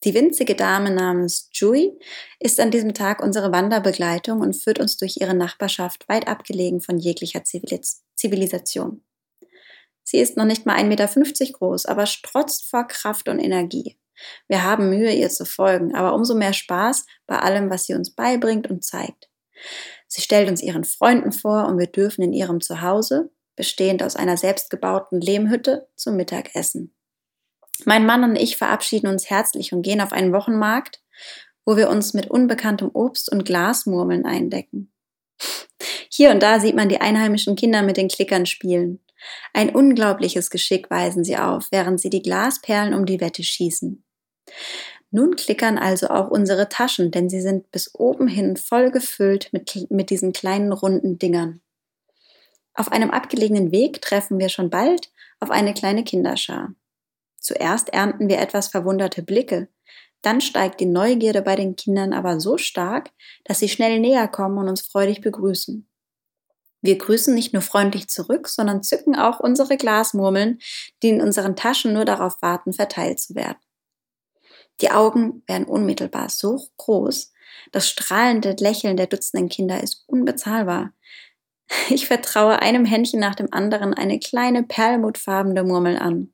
Die 0.04 0.14
winzige 0.14 0.54
Dame 0.54 0.90
namens 0.90 1.49
Jui 1.52 1.99
ist 2.38 2.61
an 2.61 2.71
diesem 2.71 2.95
Tag 2.95 3.21
unsere 3.21 3.50
Wanderbegleitung 3.50 4.40
und 4.40 4.54
führt 4.54 4.78
uns 4.78 4.97
durch 4.97 5.16
ihre 5.21 5.35
Nachbarschaft 5.35 6.09
weit 6.09 6.28
abgelegen 6.28 6.80
von 6.80 6.99
jeglicher 6.99 7.42
Zivilisation. 7.45 9.04
Sie 10.04 10.18
ist 10.18 10.37
noch 10.37 10.45
nicht 10.45 10.66
mal 10.66 10.76
1,50 10.76 10.85
Meter 10.87 11.52
groß, 11.52 11.87
aber 11.87 12.07
strotzt 12.07 12.71
vor 12.71 12.87
Kraft 12.87 13.28
und 13.28 13.40
Energie. 13.40 13.99
Wir 14.48 14.64
haben 14.64 14.90
Mühe, 14.90 15.12
ihr 15.12 15.28
zu 15.30 15.44
folgen, 15.44 15.94
aber 15.94 16.14
umso 16.14 16.34
mehr 16.34 16.52
Spaß 16.52 17.06
bei 17.26 17.38
allem, 17.38 17.70
was 17.70 17.84
sie 17.84 17.94
uns 17.94 18.14
beibringt 18.14 18.68
und 18.68 18.84
zeigt. 18.84 19.28
Sie 20.06 20.22
stellt 20.22 20.48
uns 20.48 20.62
ihren 20.62 20.84
Freunden 20.84 21.32
vor 21.32 21.66
und 21.66 21.78
wir 21.78 21.87
dürfen 21.87 22.22
in 22.22 22.32
ihrem 22.32 22.60
Zuhause, 22.60 23.30
bestehend 23.56 24.02
aus 24.02 24.16
einer 24.16 24.37
selbstgebauten 24.37 25.20
Lehmhütte, 25.20 25.88
zum 25.96 26.16
Mittagessen. 26.16 26.94
Mein 27.84 28.06
Mann 28.06 28.25
und 28.25 28.37
ich 28.37 28.56
verabschieden 28.56 29.08
uns 29.08 29.30
herzlich 29.30 29.72
und 29.72 29.82
gehen 29.82 30.00
auf 30.00 30.12
einen 30.12 30.32
Wochenmarkt, 30.32 31.02
wo 31.64 31.76
wir 31.76 31.90
uns 31.90 32.14
mit 32.14 32.30
unbekanntem 32.30 32.90
Obst 32.92 33.30
und 33.30 33.44
Glasmurmeln 33.44 34.25
eindecken. 34.25 34.92
Hier 36.10 36.30
und 36.30 36.42
da 36.42 36.60
sieht 36.60 36.75
man 36.75 36.88
die 36.88 37.00
einheimischen 37.00 37.56
Kinder 37.56 37.82
mit 37.82 37.96
den 37.96 38.08
Klickern 38.08 38.46
spielen. 38.46 39.00
Ein 39.52 39.70
unglaubliches 39.70 40.50
Geschick 40.50 40.90
weisen 40.90 41.25
sie 41.25 41.37
auf, 41.37 41.68
während 41.70 42.00
sie 42.00 42.10
die 42.10 42.22
Glasperlen 42.22 42.94
um 42.94 43.06
die 43.06 43.20
Wette 43.20 43.42
schießen. 43.42 44.04
Nun 45.11 45.37
klickern 45.37 45.78
also 45.78 46.09
auch 46.09 46.31
unsere 46.31 46.69
Taschen, 46.69 47.11
denn 47.11 47.31
sie 47.31 47.40
sind 47.40 47.71
bis 47.71 47.95
oben 47.95 48.28
hin 48.28 48.57
voll 48.57 48.90
gefüllt 48.90 49.52
mit, 49.52 49.90
mit 49.90 50.11
diesen 50.11 50.33
kleinen 50.33 50.73
runden 50.73 51.19
Dingern. 51.19 51.61
Auf 52.75 52.93
einem 52.93 53.11
abgelegenen 53.11 53.73
Weg 53.73 54.02
treffen 54.02 54.38
wir 54.38 54.49
schon 54.49 54.71
bald 54.71 55.11
auf 55.40 55.50
eine 55.50 55.75
kleine 55.75 56.05
Kinderschar. 56.05 56.75
Zuerst 57.38 57.88
ernten 57.88 58.28
wir 58.28 58.38
etwas 58.38 58.69
verwunderte 58.69 59.23
Blicke, 59.23 59.69
dann 60.23 60.40
steigt 60.40 60.81
die 60.81 60.87
Neugierde 60.87 61.43
bei 61.43 61.57
den 61.57 61.76
Kindern 61.76 62.12
aber 62.12 62.40
so 62.40 62.59
stark, 62.59 63.11
dass 63.45 63.61
sie 63.61 63.69
schnell 63.69 64.00
näher 64.00 64.26
kommen 64.28 64.59
und 64.59 64.69
uns 64.69 64.83
freudig 64.83 65.21
begrüßen. 65.21 65.88
Wir 66.81 66.99
grüßen 66.99 67.35
nicht 67.35 67.52
nur 67.52 67.62
freundlich 67.62 68.09
zurück, 68.09 68.49
sondern 68.49 68.83
zücken 68.83 69.17
auch 69.17 69.40
unsere 69.40 69.76
Glasmurmeln, 69.76 70.61
die 71.02 71.09
in 71.09 71.21
unseren 71.21 71.57
Taschen 71.57 71.93
nur 71.93 72.05
darauf 72.05 72.40
warten, 72.43 72.73
verteilt 72.73 73.21
zu 73.21 73.35
werden. 73.35 73.59
Die 74.80 74.90
Augen 74.90 75.42
werden 75.47 75.66
unmittelbar 75.66 76.28
so 76.28 76.61
groß, 76.76 77.32
das 77.73 77.88
strahlende 77.88 78.54
Lächeln 78.58 78.97
der 78.97 79.06
dutzenden 79.06 79.49
Kinder 79.49 79.82
ist 79.82 80.04
unbezahlbar. 80.06 80.92
Ich 81.90 82.06
vertraue 82.06 82.62
einem 82.62 82.87
Händchen 82.87 83.20
nach 83.20 83.35
dem 83.35 83.52
anderen 83.52 83.92
eine 83.92 84.18
kleine 84.18 84.62
perlmutfarbene 84.62 85.64
Murmel 85.64 85.99
an. 85.99 86.32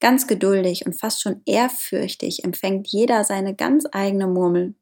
Ganz 0.00 0.26
geduldig 0.26 0.84
und 0.84 0.94
fast 0.94 1.22
schon 1.22 1.42
ehrfürchtig 1.46 2.42
empfängt 2.42 2.88
jeder 2.88 3.22
seine 3.22 3.54
ganz 3.54 3.84
eigene 3.92 4.26
Murmel. 4.26 4.74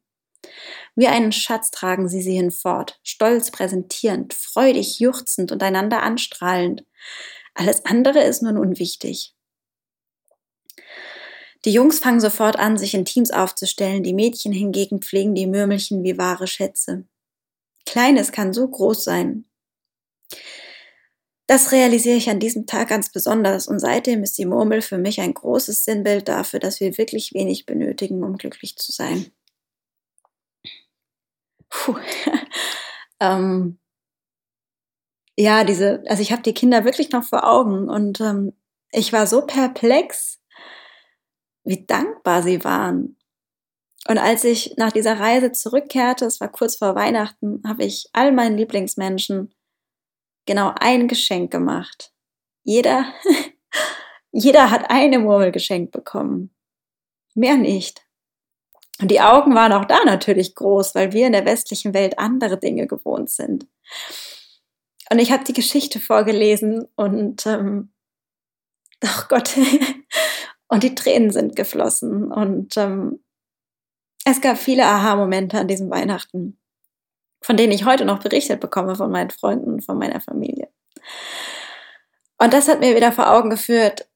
Wie 0.95 1.07
einen 1.07 1.31
Schatz 1.31 1.69
tragen 1.71 2.09
sie 2.09 2.21
sie 2.21 2.35
hinfort, 2.35 2.99
stolz 3.03 3.51
präsentierend, 3.51 4.33
freudig 4.33 4.99
juchzend 4.99 5.51
und 5.51 5.61
einander 5.61 6.01
anstrahlend. 6.03 6.85
Alles 7.53 7.85
andere 7.85 8.23
ist 8.23 8.41
nun 8.41 8.57
unwichtig. 8.57 9.35
Die 11.65 11.71
Jungs 11.71 11.99
fangen 11.99 12.19
sofort 12.19 12.57
an, 12.57 12.77
sich 12.77 12.93
in 12.93 13.05
Teams 13.05 13.31
aufzustellen, 13.31 14.03
die 14.03 14.13
Mädchen 14.13 14.51
hingegen 14.51 15.01
pflegen 15.01 15.33
die 15.33 15.47
Mürmelchen 15.47 16.03
wie 16.03 16.17
wahre 16.17 16.47
Schätze. 16.47 17.05
Kleines 17.85 18.31
kann 18.31 18.53
so 18.53 18.67
groß 18.67 19.03
sein. 19.03 19.45
Das 21.47 21.71
realisiere 21.71 22.15
ich 22.15 22.29
an 22.29 22.39
diesem 22.39 22.65
Tag 22.65 22.89
ganz 22.89 23.11
besonders 23.11 23.67
und 23.67 23.79
seitdem 23.79 24.23
ist 24.23 24.37
die 24.37 24.45
Murmel 24.45 24.81
für 24.81 24.97
mich 24.97 25.19
ein 25.19 25.33
großes 25.33 25.83
Sinnbild 25.83 26.27
dafür, 26.27 26.59
dass 26.59 26.79
wir 26.79 26.97
wirklich 26.97 27.33
wenig 27.33 27.65
benötigen, 27.65 28.23
um 28.23 28.37
glücklich 28.37 28.77
zu 28.77 28.91
sein. 28.91 29.31
Puh. 31.69 31.97
ähm, 33.19 33.77
ja, 35.37 35.63
diese, 35.63 36.03
also 36.07 36.21
ich 36.21 36.31
habe 36.31 36.43
die 36.43 36.53
Kinder 36.53 36.85
wirklich 36.85 37.11
noch 37.11 37.23
vor 37.23 37.47
Augen 37.47 37.89
und 37.89 38.21
ähm, 38.21 38.53
ich 38.91 39.11
war 39.11 39.27
so 39.27 39.45
perplex, 39.45 40.39
wie 41.63 41.85
dankbar 41.85 42.43
sie 42.43 42.63
waren. 42.63 43.17
Und 44.07 44.17
als 44.17 44.43
ich 44.43 44.75
nach 44.77 44.91
dieser 44.91 45.19
Reise 45.19 45.51
zurückkehrte, 45.51 46.25
es 46.25 46.41
war 46.41 46.49
kurz 46.49 46.75
vor 46.75 46.95
Weihnachten, 46.95 47.61
habe 47.65 47.85
ich 47.85 48.09
all 48.11 48.31
meinen 48.31 48.57
Lieblingsmenschen 48.57 49.53
genau 50.45 50.73
ein 50.77 51.07
Geschenk 51.07 51.51
gemacht. 51.51 52.11
Jeder, 52.63 53.05
jeder 54.31 54.71
hat 54.71 54.89
eine 54.89 55.19
Murmel 55.19 55.51
geschenkt 55.51 55.91
bekommen. 55.91 56.53
Mehr 57.33 57.55
nicht. 57.55 58.05
Und 59.01 59.09
die 59.09 59.21
Augen 59.21 59.55
waren 59.55 59.71
auch 59.71 59.85
da 59.85 60.03
natürlich 60.05 60.53
groß, 60.53 60.95
weil 60.95 61.13
wir 61.13 61.27
in 61.27 61.33
der 61.33 61.45
westlichen 61.45 61.93
Welt 61.93 62.19
andere 62.19 62.57
Dinge 62.57 62.87
gewohnt 62.87 63.29
sind. 63.29 63.67
Und 65.09 65.19
ich 65.19 65.31
habe 65.31 65.43
die 65.43 65.53
Geschichte 65.53 65.99
vorgelesen 65.99 66.87
und, 66.95 67.45
ähm, 67.45 67.91
ach 69.01 69.27
Gott, 69.29 69.57
und 70.73 70.81
die 70.81 70.95
Tränen 70.95 71.29
sind 71.29 71.55
geflossen. 71.55 72.31
Und 72.31 72.75
ähm, 72.77 73.23
es 74.25 74.41
gab 74.41 74.57
viele 74.57 74.85
Aha-Momente 74.85 75.59
an 75.59 75.67
diesem 75.67 75.91
Weihnachten, 75.91 76.57
von 77.43 77.57
denen 77.57 77.71
ich 77.71 77.85
heute 77.85 78.05
noch 78.05 78.23
berichtet 78.23 78.59
bekomme 78.59 78.95
von 78.95 79.11
meinen 79.11 79.29
Freunden 79.29 79.73
und 79.73 79.85
von 79.85 79.99
meiner 79.99 80.19
Familie. 80.19 80.69
Und 82.39 82.53
das 82.53 82.67
hat 82.67 82.79
mir 82.79 82.95
wieder 82.95 83.11
vor 83.11 83.31
Augen 83.31 83.51
geführt, 83.51 84.09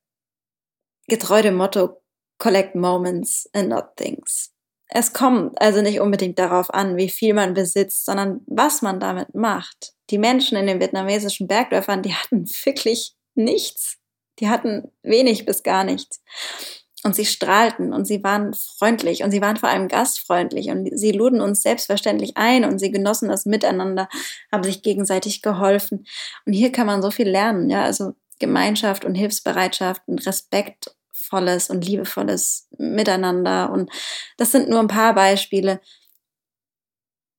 getreu 1.08 1.44
dem 1.44 1.54
Motto, 1.54 2.02
collect 2.40 2.74
moments 2.74 3.48
and 3.54 3.70
not 3.70 3.96
things. 3.96 4.52
Es 4.88 5.14
kommt 5.14 5.62
also 5.62 5.84
nicht 5.84 6.00
unbedingt 6.00 6.40
darauf 6.40 6.74
an, 6.74 6.98
wie 6.98 7.10
viel 7.10 7.36
man 7.36 7.54
besitzt, 7.54 8.06
sondern 8.06 8.42
was 8.48 8.82
man 8.82 9.00
damit 9.00 9.36
macht. 9.36 9.94
Die 10.10 10.18
Menschen 10.18 10.58
in 10.58 10.66
den 10.66 10.80
vietnamesischen 10.80 11.48
Bergdörfern, 11.48 12.02
die 12.02 12.16
hatten 12.16 12.48
wirklich 12.64 13.16
nichts. 13.36 14.00
Die 14.40 14.50
hatten 14.50 14.92
wenig 15.04 15.46
bis 15.46 15.64
gar 15.64 15.84
nichts. 15.84 16.22
Und 17.04 17.16
sie 17.16 17.26
strahlten 17.26 17.94
und 17.94 18.06
sie 18.06 18.24
waren 18.24 18.54
freundlich 18.54 19.24
und 19.24 19.32
sie 19.32 19.40
waren 19.40 19.56
vor 19.56 19.70
allem 19.70 19.88
gastfreundlich 19.88 20.70
und 20.70 20.90
sie 20.98 21.12
luden 21.12 21.42
uns 21.42 21.62
selbstverständlich 21.62 22.36
ein 22.36 22.66
und 22.66 22.80
sie 22.80 22.92
genossen 22.92 23.30
das 23.30 23.46
Miteinander, 23.46 24.10
haben 24.52 24.64
sich 24.64 24.82
gegenseitig 24.82 25.42
geholfen. 25.42 26.06
Und 26.46 26.54
hier 26.54 26.72
kann 26.72 26.88
man 26.88 27.02
so 27.02 27.12
viel 27.12 27.30
lernen, 27.30 27.70
ja, 27.70 27.84
also 27.84 28.14
Gemeinschaft 28.40 29.06
und 29.06 29.16
Hilfsbereitschaft 29.16 30.02
und 30.08 30.26
Respekt 30.26 30.96
volles 31.14 31.70
und 31.70 31.86
liebevolles 31.86 32.68
Miteinander. 32.78 33.72
Und 33.72 33.92
das 34.38 34.52
sind 34.52 34.70
nur 34.70 34.80
ein 34.80 34.88
paar 34.88 35.14
Beispiele, 35.14 35.80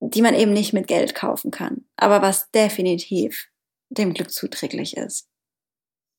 die 0.00 0.23
man 0.23 0.35
eben 0.35 0.52
nicht 0.52 0.73
mit 0.73 0.87
Geld 0.87 1.14
kaufen 1.14 1.50
kann, 1.50 1.85
aber 1.97 2.23
was 2.23 2.50
definitiv 2.52 3.49
dem 3.90 4.14
Glück 4.14 4.31
zuträglich 4.31 4.97
ist. 4.97 5.28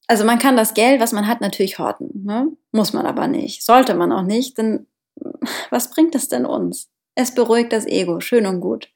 Also 0.09 0.25
man 0.25 0.39
kann 0.39 0.57
das 0.57 0.73
Geld, 0.73 0.99
was 0.99 1.11
man 1.11 1.27
hat, 1.27 1.39
natürlich 1.39 1.77
horten, 1.77 2.09
ne? 2.25 2.51
muss 2.71 2.93
man 2.93 3.05
aber 3.05 3.27
nicht, 3.27 3.63
sollte 3.63 3.93
man 3.93 4.11
auch 4.11 4.23
nicht, 4.23 4.57
denn 4.57 4.87
was 5.69 5.91
bringt 5.91 6.15
es 6.15 6.27
denn 6.27 6.47
uns? 6.47 6.89
Es 7.13 7.35
beruhigt 7.35 7.71
das 7.71 7.85
Ego, 7.85 8.19
schön 8.19 8.47
und 8.47 8.59
gut. 8.59 8.89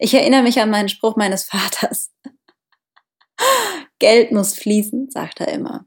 Ich 0.00 0.12
erinnere 0.12 0.42
mich 0.42 0.60
an 0.60 0.70
meinen 0.70 0.88
Spruch 0.88 1.14
meines 1.14 1.44
Vaters. 1.50 2.10
Geld 4.00 4.32
muss 4.32 4.54
fließen, 4.54 5.08
sagt 5.08 5.40
er 5.40 5.48
immer. 5.48 5.86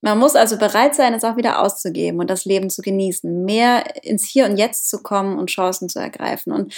Man 0.00 0.18
muss 0.18 0.34
also 0.34 0.56
bereit 0.56 0.94
sein, 0.94 1.12
es 1.12 1.24
auch 1.24 1.36
wieder 1.36 1.60
auszugeben 1.60 2.18
und 2.18 2.30
das 2.30 2.46
Leben 2.46 2.70
zu 2.70 2.80
genießen, 2.80 3.44
mehr 3.44 4.02
ins 4.02 4.24
Hier 4.24 4.46
und 4.46 4.56
Jetzt 4.56 4.88
zu 4.88 5.02
kommen 5.02 5.38
und 5.38 5.50
Chancen 5.50 5.90
zu 5.90 5.98
ergreifen. 5.98 6.54
Und 6.54 6.74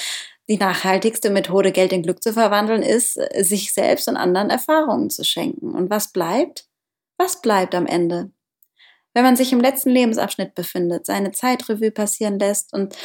die 0.49 0.57
nachhaltigste 0.57 1.31
Methode, 1.31 1.71
Geld 1.71 1.93
in 1.93 2.03
Glück 2.03 2.21
zu 2.21 2.33
verwandeln, 2.33 2.83
ist, 2.83 3.15
sich 3.37 3.73
selbst 3.73 4.09
und 4.09 4.17
anderen 4.17 4.51
Erfahrungen 4.51 5.11
zu 5.11 5.23
schenken. 5.25 5.75
Und 5.75 5.89
was 5.89 6.11
bleibt? 6.11 6.68
Was 7.19 7.43
bleibt 7.43 7.75
am 7.75 7.87
Ende? 7.87 8.31
Wenn 9.13 9.25
man 9.25 9.37
sich 9.37 9.53
im 9.53 9.61
letzten 9.61 9.91
Lebensabschnitt 9.91 10.55
befindet, 10.55 11.05
seine 11.05 11.33
Zeitrevue 11.33 11.91
passieren 11.91 12.39
lässt 12.39 12.73
und 12.73 12.97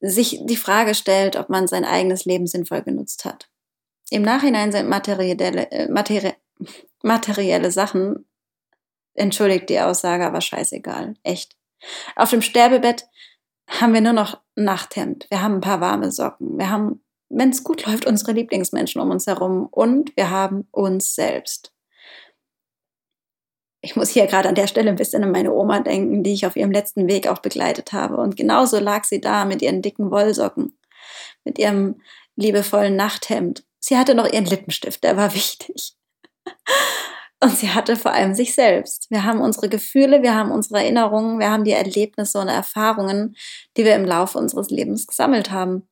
sich 0.00 0.40
die 0.44 0.56
Frage 0.56 0.94
stellt, 0.94 1.36
ob 1.36 1.50
man 1.50 1.68
sein 1.68 1.84
eigenes 1.84 2.24
Leben 2.24 2.46
sinnvoll 2.46 2.82
genutzt 2.82 3.24
hat. 3.24 3.50
Im 4.10 4.22
Nachhinein 4.22 4.72
sind 4.72 4.88
materielle, 4.88 5.70
äh, 5.70 5.88
materi 5.90 6.32
materielle 7.02 7.70
Sachen 7.70 8.26
entschuldigt 9.14 9.68
die 9.68 9.80
Aussage, 9.80 10.26
aber 10.26 10.40
scheißegal. 10.40 11.14
Echt. 11.22 11.56
Auf 12.16 12.30
dem 12.30 12.42
Sterbebett 12.42 13.06
haben 13.68 13.92
wir 13.92 14.00
nur 14.00 14.12
noch 14.12 14.40
ein 14.56 14.64
Nachthemd. 14.64 15.26
Wir 15.30 15.42
haben 15.42 15.56
ein 15.56 15.60
paar 15.60 15.80
warme 15.80 16.10
Socken. 16.10 16.58
Wir 16.58 16.70
haben, 16.70 17.04
wenn 17.28 17.50
es 17.50 17.62
gut 17.62 17.86
läuft, 17.86 18.06
unsere 18.06 18.32
Lieblingsmenschen 18.32 19.00
um 19.00 19.10
uns 19.10 19.26
herum. 19.26 19.68
Und 19.70 20.16
wir 20.16 20.30
haben 20.30 20.66
uns 20.70 21.14
selbst. 21.14 21.72
Ich 23.80 23.94
muss 23.94 24.10
hier 24.10 24.26
gerade 24.26 24.48
an 24.48 24.54
der 24.54 24.66
Stelle 24.66 24.90
ein 24.90 24.96
bisschen 24.96 25.22
an 25.22 25.30
meine 25.30 25.52
Oma 25.52 25.80
denken, 25.80 26.24
die 26.24 26.32
ich 26.32 26.46
auf 26.46 26.56
ihrem 26.56 26.72
letzten 26.72 27.06
Weg 27.06 27.28
auch 27.28 27.38
begleitet 27.38 27.92
habe. 27.92 28.16
Und 28.16 28.36
genauso 28.36 28.78
lag 28.78 29.04
sie 29.04 29.20
da 29.20 29.44
mit 29.44 29.62
ihren 29.62 29.82
dicken 29.82 30.10
Wollsocken, 30.10 30.76
mit 31.44 31.58
ihrem 31.58 32.00
liebevollen 32.34 32.96
Nachthemd. 32.96 33.64
Sie 33.78 33.96
hatte 33.96 34.14
noch 34.14 34.30
ihren 34.30 34.46
Lippenstift, 34.46 35.04
der 35.04 35.16
war 35.16 35.34
wichtig. 35.34 35.94
Und 37.40 37.56
sie 37.56 37.70
hatte 37.70 37.94
vor 37.94 38.12
allem 38.12 38.34
sich 38.34 38.54
selbst. 38.54 39.06
Wir 39.10 39.22
haben 39.22 39.40
unsere 39.40 39.68
Gefühle, 39.68 40.22
wir 40.22 40.34
haben 40.34 40.50
unsere 40.50 40.80
Erinnerungen, 40.82 41.38
wir 41.38 41.50
haben 41.50 41.62
die 41.62 41.70
Erlebnisse 41.70 42.40
und 42.40 42.48
Erfahrungen, 42.48 43.36
die 43.76 43.84
wir 43.84 43.94
im 43.94 44.04
Laufe 44.04 44.38
unseres 44.38 44.70
Lebens 44.70 45.06
gesammelt 45.06 45.52
haben. 45.52 45.88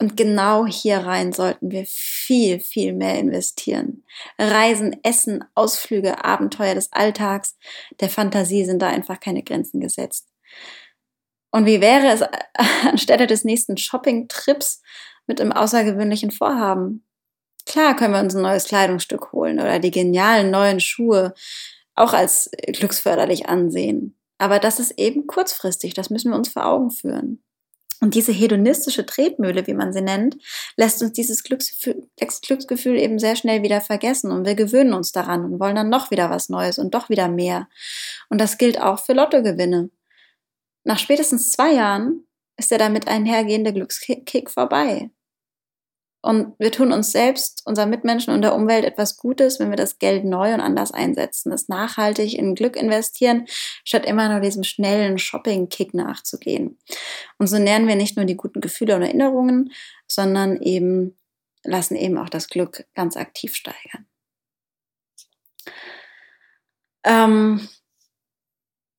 Und 0.00 0.16
genau 0.16 0.66
hier 0.66 0.98
rein 0.98 1.32
sollten 1.32 1.70
wir 1.70 1.84
viel, 1.86 2.58
viel 2.58 2.92
mehr 2.92 3.18
investieren. 3.18 4.04
Reisen, 4.38 4.96
Essen, 5.04 5.44
Ausflüge, 5.54 6.24
Abenteuer 6.24 6.74
des 6.74 6.92
Alltags, 6.92 7.56
der 8.00 8.08
Fantasie 8.08 8.64
sind 8.64 8.82
da 8.82 8.88
einfach 8.88 9.20
keine 9.20 9.42
Grenzen 9.44 9.80
gesetzt. 9.80 10.28
Und 11.52 11.66
wie 11.66 11.80
wäre 11.80 12.08
es 12.08 12.22
anstelle 12.84 13.28
des 13.28 13.44
nächsten 13.44 13.76
Shopping-Trips 13.76 14.82
mit 15.28 15.40
einem 15.40 15.52
außergewöhnlichen 15.52 16.32
Vorhaben? 16.32 17.06
Klar 17.64 17.94
können 17.94 18.14
wir 18.14 18.20
uns 18.20 18.34
ein 18.34 18.42
neues 18.42 18.64
Kleidungsstück 18.64 19.32
holen 19.32 19.60
oder 19.60 19.78
die 19.78 19.92
genialen 19.92 20.50
neuen 20.50 20.80
Schuhe 20.80 21.34
auch 21.94 22.12
als 22.12 22.50
glücksförderlich 22.66 23.48
ansehen. 23.48 24.18
Aber 24.38 24.58
das 24.58 24.80
ist 24.80 24.98
eben 24.98 25.28
kurzfristig, 25.28 25.94
das 25.94 26.10
müssen 26.10 26.32
wir 26.32 26.36
uns 26.36 26.48
vor 26.48 26.66
Augen 26.66 26.90
führen. 26.90 27.43
Und 28.00 28.14
diese 28.14 28.32
hedonistische 28.32 29.06
Tretmühle, 29.06 29.66
wie 29.66 29.74
man 29.74 29.92
sie 29.92 30.02
nennt, 30.02 30.36
lässt 30.76 31.02
uns 31.02 31.12
dieses 31.12 31.42
Glücksgefühl, 31.42 32.98
eben 32.98 33.18
sehr 33.18 33.36
schnell 33.36 33.62
wieder 33.62 33.80
vergessen 33.80 34.30
und 34.30 34.44
wir 34.44 34.54
gewöhnen 34.54 34.94
uns 34.94 35.12
daran 35.12 35.44
und 35.44 35.60
wollen 35.60 35.76
dann 35.76 35.88
noch 35.88 36.10
wieder 36.10 36.30
was 36.30 36.48
Neues 36.48 36.78
und 36.78 36.94
doch 36.94 37.08
wieder 37.08 37.28
mehr. 37.28 37.68
Und 38.28 38.40
das 38.40 38.58
gilt 38.58 38.80
auch 38.80 38.98
für 38.98 39.12
Lottogewinne. 39.12 39.90
Nach 40.84 40.98
spätestens 40.98 41.52
zwei 41.52 41.72
Jahren 41.72 42.26
ist 42.56 42.70
der 42.70 42.78
damit 42.78 43.08
einhergehende 43.08 43.72
Glückskick 43.72 44.50
vorbei. 44.50 45.10
Und 46.24 46.58
wir 46.58 46.72
tun 46.72 46.90
uns 46.90 47.12
selbst, 47.12 47.60
unseren 47.66 47.90
Mitmenschen 47.90 48.32
und 48.32 48.40
der 48.40 48.54
Umwelt 48.54 48.86
etwas 48.86 49.18
Gutes, 49.18 49.60
wenn 49.60 49.68
wir 49.68 49.76
das 49.76 49.98
Geld 49.98 50.24
neu 50.24 50.54
und 50.54 50.62
anders 50.62 50.90
einsetzen, 50.90 51.50
das 51.50 51.68
nachhaltig 51.68 52.38
in 52.38 52.54
Glück 52.54 52.76
investieren, 52.76 53.44
statt 53.84 54.06
immer 54.06 54.30
nur 54.30 54.40
diesem 54.40 54.64
schnellen 54.64 55.18
Shopping-Kick 55.18 55.92
nachzugehen. 55.92 56.78
Und 57.36 57.48
so 57.48 57.58
nähern 57.58 57.86
wir 57.86 57.96
nicht 57.96 58.16
nur 58.16 58.24
die 58.24 58.38
guten 58.38 58.62
Gefühle 58.62 58.96
und 58.96 59.02
Erinnerungen, 59.02 59.70
sondern 60.06 60.62
eben 60.62 61.14
lassen 61.62 61.94
eben 61.94 62.16
auch 62.16 62.30
das 62.30 62.48
Glück 62.48 62.86
ganz 62.94 63.18
aktiv 63.18 63.54
steigern. 63.54 64.06
Ähm, 67.04 67.68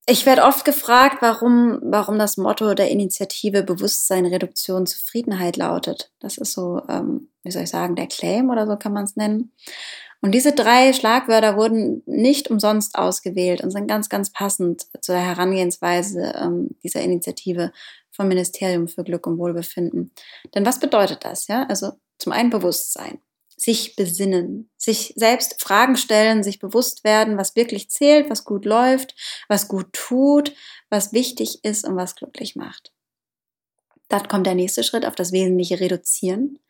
ich 0.08 0.24
werde 0.24 0.44
oft 0.44 0.64
gefragt, 0.64 1.18
warum, 1.20 1.80
warum 1.82 2.18
das 2.18 2.36
Motto 2.36 2.74
der 2.74 2.90
Initiative 2.90 3.64
Bewusstsein, 3.64 4.24
Reduktion, 4.24 4.86
Zufriedenheit 4.86 5.56
lautet. 5.56 6.12
Das 6.20 6.38
ist 6.38 6.52
so, 6.52 6.80
ähm, 6.88 7.28
wie 7.42 7.50
soll 7.50 7.64
ich 7.64 7.70
sagen, 7.70 7.96
der 7.96 8.06
Claim 8.06 8.48
oder 8.50 8.66
so 8.66 8.76
kann 8.76 8.92
man 8.92 9.04
es 9.04 9.16
nennen. 9.16 9.52
Und 10.22 10.32
diese 10.32 10.52
drei 10.52 10.92
Schlagwörter 10.92 11.56
wurden 11.56 12.02
nicht 12.06 12.50
umsonst 12.50 12.96
ausgewählt 12.96 13.62
und 13.62 13.72
sind 13.72 13.88
ganz, 13.88 14.08
ganz 14.08 14.30
passend 14.30 14.86
zur 15.00 15.16
Herangehensweise 15.16 16.32
ähm, 16.40 16.70
dieser 16.84 17.00
Initiative 17.00 17.72
vom 18.12 18.28
Ministerium 18.28 18.88
für 18.88 19.04
Glück 19.04 19.26
und 19.26 19.38
Wohlbefinden. 19.38 20.12
Denn 20.54 20.64
was 20.64 20.78
bedeutet 20.78 21.24
das? 21.24 21.48
Ja, 21.48 21.64
also 21.64 21.92
zum 22.18 22.32
einen 22.32 22.50
Bewusstsein 22.50 23.18
sich 23.66 23.96
besinnen, 23.96 24.70
sich 24.76 25.12
selbst 25.16 25.60
Fragen 25.60 25.96
stellen, 25.96 26.44
sich 26.44 26.60
bewusst 26.60 27.02
werden, 27.02 27.36
was 27.36 27.56
wirklich 27.56 27.90
zählt, 27.90 28.30
was 28.30 28.44
gut 28.44 28.64
läuft, 28.64 29.16
was 29.48 29.66
gut 29.66 29.92
tut, 29.92 30.54
was 30.88 31.12
wichtig 31.12 31.64
ist 31.64 31.84
und 31.84 31.96
was 31.96 32.14
glücklich 32.14 32.54
macht. 32.54 32.92
Dann 34.06 34.28
kommt 34.28 34.46
der 34.46 34.54
nächste 34.54 34.84
Schritt 34.84 35.04
auf 35.04 35.16
das 35.16 35.32
Wesentliche 35.32 35.80
reduzieren, 35.80 36.60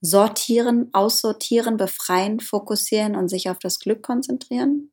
sortieren, 0.00 0.90
aussortieren, 0.92 1.76
befreien, 1.76 2.40
fokussieren 2.40 3.14
und 3.14 3.28
sich 3.28 3.48
auf 3.48 3.60
das 3.60 3.78
Glück 3.78 4.02
konzentrieren. 4.02 4.90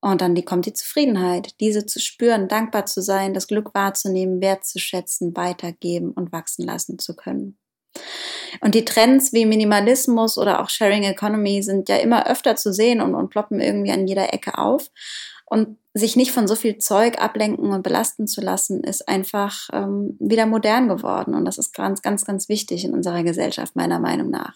Und 0.00 0.20
dann 0.20 0.34
kommt 0.44 0.66
die 0.66 0.72
Zufriedenheit, 0.72 1.60
diese 1.60 1.86
zu 1.86 2.00
spüren, 2.00 2.48
dankbar 2.48 2.86
zu 2.86 3.02
sein, 3.02 3.34
das 3.34 3.46
Glück 3.46 3.72
wahrzunehmen, 3.72 4.40
wertzuschätzen, 4.40 5.36
weitergeben 5.36 6.10
und 6.10 6.32
wachsen 6.32 6.66
lassen 6.66 6.98
zu 6.98 7.14
können. 7.14 7.56
Und 8.60 8.74
die 8.74 8.84
Trends 8.84 9.32
wie 9.32 9.46
Minimalismus 9.46 10.38
oder 10.38 10.60
auch 10.60 10.68
Sharing 10.68 11.04
Economy 11.04 11.62
sind 11.62 11.88
ja 11.88 11.96
immer 11.96 12.26
öfter 12.26 12.56
zu 12.56 12.72
sehen 12.72 13.00
und, 13.00 13.14
und 13.14 13.30
ploppen 13.30 13.60
irgendwie 13.60 13.92
an 13.92 14.06
jeder 14.06 14.32
Ecke 14.32 14.58
auf. 14.58 14.90
Und 15.46 15.76
sich 15.94 16.16
nicht 16.16 16.32
von 16.32 16.48
so 16.48 16.54
viel 16.54 16.78
Zeug 16.78 17.20
ablenken 17.20 17.72
und 17.72 17.82
belasten 17.82 18.26
zu 18.26 18.40
lassen, 18.40 18.82
ist 18.82 19.06
einfach 19.06 19.68
ähm, 19.72 20.16
wieder 20.18 20.46
modern 20.46 20.88
geworden. 20.88 21.34
Und 21.34 21.44
das 21.44 21.58
ist 21.58 21.74
ganz, 21.74 22.00
ganz, 22.00 22.24
ganz 22.24 22.48
wichtig 22.48 22.84
in 22.84 22.94
unserer 22.94 23.22
Gesellschaft, 23.22 23.76
meiner 23.76 23.98
Meinung 23.98 24.30
nach. 24.30 24.54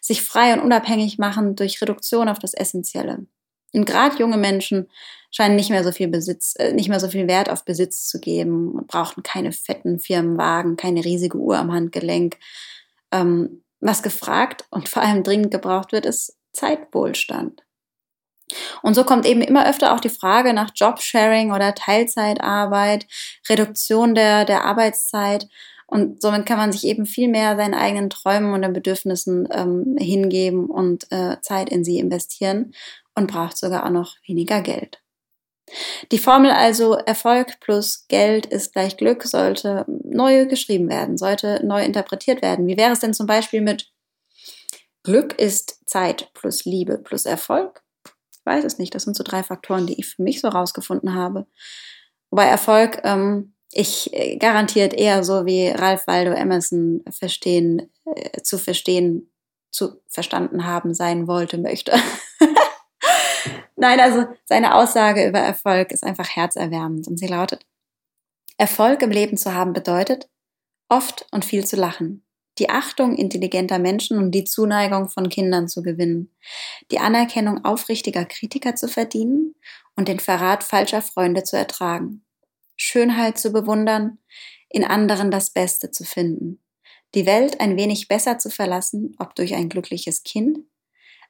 Sich 0.00 0.22
frei 0.22 0.54
und 0.54 0.60
unabhängig 0.60 1.18
machen 1.18 1.56
durch 1.56 1.82
Reduktion 1.82 2.28
auf 2.28 2.38
das 2.38 2.54
Essentielle. 2.54 3.26
Und 3.72 3.86
gerade 3.86 4.16
junge 4.18 4.36
Menschen 4.36 4.88
scheinen 5.36 5.56
nicht 5.56 5.68
mehr 5.68 5.84
so 5.84 5.92
viel 5.92 6.08
Besitz, 6.08 6.54
äh, 6.56 6.72
nicht 6.72 6.88
mehr 6.88 6.98
so 6.98 7.08
viel 7.08 7.28
Wert 7.28 7.50
auf 7.50 7.66
Besitz 7.66 8.08
zu 8.08 8.18
geben 8.18 8.72
und 8.72 8.86
brauchen 8.86 9.22
keine 9.22 9.52
fetten 9.52 10.00
Firmenwagen, 10.00 10.76
keine 10.76 11.04
riesige 11.04 11.36
Uhr 11.36 11.58
am 11.58 11.70
Handgelenk, 11.70 12.38
ähm, 13.12 13.62
was 13.80 14.02
gefragt 14.02 14.64
und 14.70 14.88
vor 14.88 15.02
allem 15.02 15.22
dringend 15.22 15.50
gebraucht 15.50 15.92
wird, 15.92 16.06
ist 16.06 16.38
Zeitwohlstand. 16.52 17.62
Und 18.80 18.94
so 18.94 19.04
kommt 19.04 19.26
eben 19.26 19.42
immer 19.42 19.68
öfter 19.68 19.94
auch 19.94 20.00
die 20.00 20.08
Frage 20.08 20.54
nach 20.54 20.70
Jobsharing 20.74 21.52
oder 21.52 21.74
Teilzeitarbeit, 21.74 23.06
Reduktion 23.46 24.14
der, 24.14 24.46
der 24.46 24.64
Arbeitszeit. 24.64 25.48
Und 25.86 26.22
somit 26.22 26.46
kann 26.46 26.56
man 26.56 26.72
sich 26.72 26.86
eben 26.86 27.04
viel 27.04 27.28
mehr 27.28 27.56
seinen 27.56 27.74
eigenen 27.74 28.08
Träumen 28.08 28.54
und 28.54 28.72
Bedürfnissen 28.72 29.46
ähm, 29.52 29.96
hingeben 29.98 30.66
und 30.66 31.12
äh, 31.12 31.36
Zeit 31.42 31.68
in 31.68 31.84
sie 31.84 31.98
investieren 31.98 32.72
und 33.14 33.30
braucht 33.30 33.58
sogar 33.58 33.84
auch 33.84 33.90
noch 33.90 34.14
weniger 34.26 34.62
Geld. 34.62 35.02
Die 36.12 36.18
Formel 36.18 36.50
also 36.50 36.94
Erfolg 36.94 37.58
plus 37.60 38.06
Geld 38.08 38.46
ist 38.46 38.72
gleich 38.72 38.96
Glück 38.96 39.24
sollte 39.24 39.84
neu 39.88 40.46
geschrieben 40.46 40.88
werden, 40.88 41.18
sollte 41.18 41.60
neu 41.64 41.84
interpretiert 41.84 42.40
werden. 42.40 42.66
Wie 42.66 42.76
wäre 42.76 42.92
es 42.92 43.00
denn 43.00 43.14
zum 43.14 43.26
Beispiel 43.26 43.60
mit 43.60 43.92
Glück 45.02 45.38
ist 45.38 45.80
Zeit 45.86 46.30
plus 46.34 46.64
Liebe 46.64 46.98
plus 46.98 47.26
Erfolg? 47.26 47.82
Ich 48.04 48.44
weiß 48.44 48.64
es 48.64 48.78
nicht. 48.78 48.94
Das 48.94 49.02
sind 49.02 49.16
so 49.16 49.24
drei 49.24 49.42
Faktoren, 49.42 49.86
die 49.86 49.98
ich 49.98 50.06
für 50.06 50.22
mich 50.22 50.40
so 50.40 50.48
rausgefunden 50.48 51.14
habe. 51.14 51.46
Wobei 52.30 52.44
Erfolg 52.44 53.00
ähm, 53.02 53.54
ich 53.72 54.12
äh, 54.12 54.36
garantiert 54.36 54.94
eher 54.94 55.22
so 55.24 55.46
wie 55.46 55.68
Ralph 55.68 56.06
Waldo 56.06 56.32
Emerson 56.32 57.02
verstehen, 57.10 57.90
äh, 58.04 58.40
zu 58.42 58.58
verstehen, 58.58 59.30
zu 59.70 60.00
verstanden 60.08 60.66
haben 60.66 60.94
sein 60.94 61.26
wollte, 61.26 61.58
möchte. 61.58 61.92
Nein, 63.76 64.00
also 64.00 64.26
seine 64.44 64.74
Aussage 64.74 65.28
über 65.28 65.38
Erfolg 65.38 65.92
ist 65.92 66.02
einfach 66.02 66.28
herzerwärmend. 66.28 67.06
Und 67.06 67.18
sie 67.18 67.26
lautet, 67.26 67.66
Erfolg 68.56 69.02
im 69.02 69.10
Leben 69.10 69.36
zu 69.36 69.54
haben 69.54 69.74
bedeutet, 69.74 70.28
oft 70.88 71.26
und 71.30 71.44
viel 71.44 71.66
zu 71.66 71.76
lachen, 71.76 72.24
die 72.58 72.70
Achtung 72.70 73.14
intelligenter 73.14 73.78
Menschen 73.78 74.18
und 74.18 74.30
die 74.30 74.44
Zuneigung 74.44 75.10
von 75.10 75.28
Kindern 75.28 75.68
zu 75.68 75.82
gewinnen, 75.82 76.34
die 76.90 76.98
Anerkennung 76.98 77.64
aufrichtiger 77.66 78.24
Kritiker 78.24 78.74
zu 78.74 78.88
verdienen 78.88 79.54
und 79.94 80.08
den 80.08 80.20
Verrat 80.20 80.64
falscher 80.64 81.02
Freunde 81.02 81.42
zu 81.42 81.56
ertragen, 81.56 82.24
Schönheit 82.76 83.38
zu 83.38 83.52
bewundern, 83.52 84.18
in 84.70 84.84
anderen 84.84 85.30
das 85.30 85.50
Beste 85.50 85.90
zu 85.90 86.04
finden, 86.04 86.62
die 87.14 87.26
Welt 87.26 87.60
ein 87.60 87.76
wenig 87.76 88.08
besser 88.08 88.38
zu 88.38 88.48
verlassen, 88.48 89.14
ob 89.18 89.34
durch 89.34 89.54
ein 89.54 89.68
glückliches 89.68 90.22
Kind, 90.22 90.60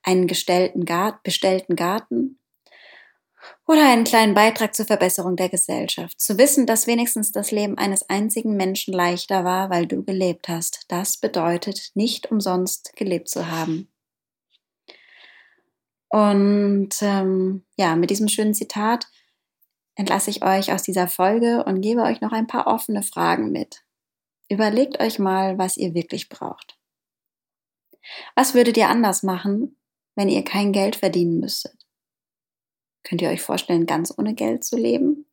einen 0.07 0.27
Garten, 0.29 1.21
bestellten 1.23 1.77
Garten 1.77 2.39
oder 3.67 3.89
einen 3.89 4.05
kleinen 4.05 4.35
Beitrag 4.35 4.75
zur 4.75 4.87
Verbesserung 4.87 5.37
der 5.37 5.49
Gesellschaft. 5.49 6.21
Zu 6.21 6.39
wissen, 6.39 6.67
dass 6.67 6.87
wenigstens 6.87 7.33
das 7.33 7.51
Leben 7.51 7.77
eines 7.77 8.09
einzigen 8.09 8.57
Menschen 8.57 8.95
leichter 8.95 9.45
war, 9.45 9.71
weil 9.71 9.87
du 9.87 10.05
gelebt 10.05 10.49
hast, 10.49 10.85
das 10.89 11.19
bedeutet 11.19 11.91
nicht 11.95 12.31
umsonst 12.31 12.95
gelebt 12.97 13.29
zu 13.29 13.51
haben. 13.51 13.93
Und 16.09 16.91
ähm, 17.03 17.65
ja, 17.77 17.97
mit 17.97 18.11
diesem 18.11 18.29
schönen 18.29 18.55
Zitat 18.55 19.09
entlasse 19.97 20.31
ich 20.31 20.45
euch 20.45 20.73
aus 20.73 20.83
dieser 20.83 21.09
Folge 21.09 21.65
und 21.65 21.81
gebe 21.81 22.03
euch 22.03 22.21
noch 22.21 22.33
ein 22.33 22.47
paar 22.47 22.69
offene 22.69 23.03
Fragen 23.03 23.51
mit. 23.51 23.83
Überlegt 24.49 25.01
euch 25.01 25.19
mal, 25.19 25.59
was 25.59 25.77
ihr 25.77 25.95
wirklich 25.95 26.29
braucht. 26.29 26.79
Was 28.37 28.55
würdet 28.55 28.77
ihr 28.77 28.89
anders 28.89 29.25
machen, 29.25 29.77
wenn 30.17 30.29
ihr 30.29 30.43
kein 30.43 30.73
Geld 30.73 30.97
verdienen 30.97 31.39
müsstet? 31.39 31.87
Könnt 33.05 33.23
ihr 33.23 33.29
euch 33.29 33.43
vorstellen, 33.43 33.87
ganz 33.87 34.13
ohne 34.17 34.35
Geld 34.35 34.65
zu 34.65 34.77
leben? 34.77 35.27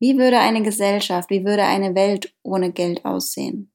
Wie 0.00 0.18
würde 0.18 0.40
eine 0.40 0.62
Gesellschaft, 0.62 1.30
wie 1.30 1.44
würde 1.44 1.62
eine 1.64 1.94
Welt 1.94 2.34
ohne 2.42 2.72
Geld 2.72 3.04
aussehen? 3.04 3.72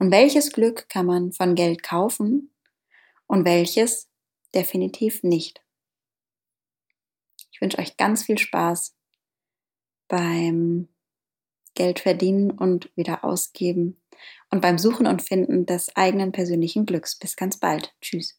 Und 0.00 0.10
welches 0.10 0.50
Glück 0.50 0.88
kann 0.88 1.06
man 1.06 1.32
von 1.32 1.54
Geld 1.54 1.82
kaufen 1.84 2.52
und 3.26 3.44
welches 3.44 4.10
definitiv 4.54 5.22
nicht? 5.22 5.62
Ich 7.52 7.60
wünsche 7.60 7.78
euch 7.78 7.96
ganz 7.96 8.24
viel 8.24 8.38
Spaß 8.38 8.96
beim 10.08 10.88
Geld 11.74 12.00
verdienen 12.00 12.50
und 12.50 12.90
wieder 12.96 13.24
ausgeben 13.24 13.97
und 14.50 14.60
beim 14.62 14.78
Suchen 14.78 15.06
und 15.06 15.22
Finden 15.22 15.66
des 15.66 15.94
eigenen 15.96 16.32
persönlichen 16.32 16.86
Glücks. 16.86 17.18
Bis 17.18 17.36
ganz 17.36 17.58
bald. 17.58 17.94
Tschüss. 18.00 18.37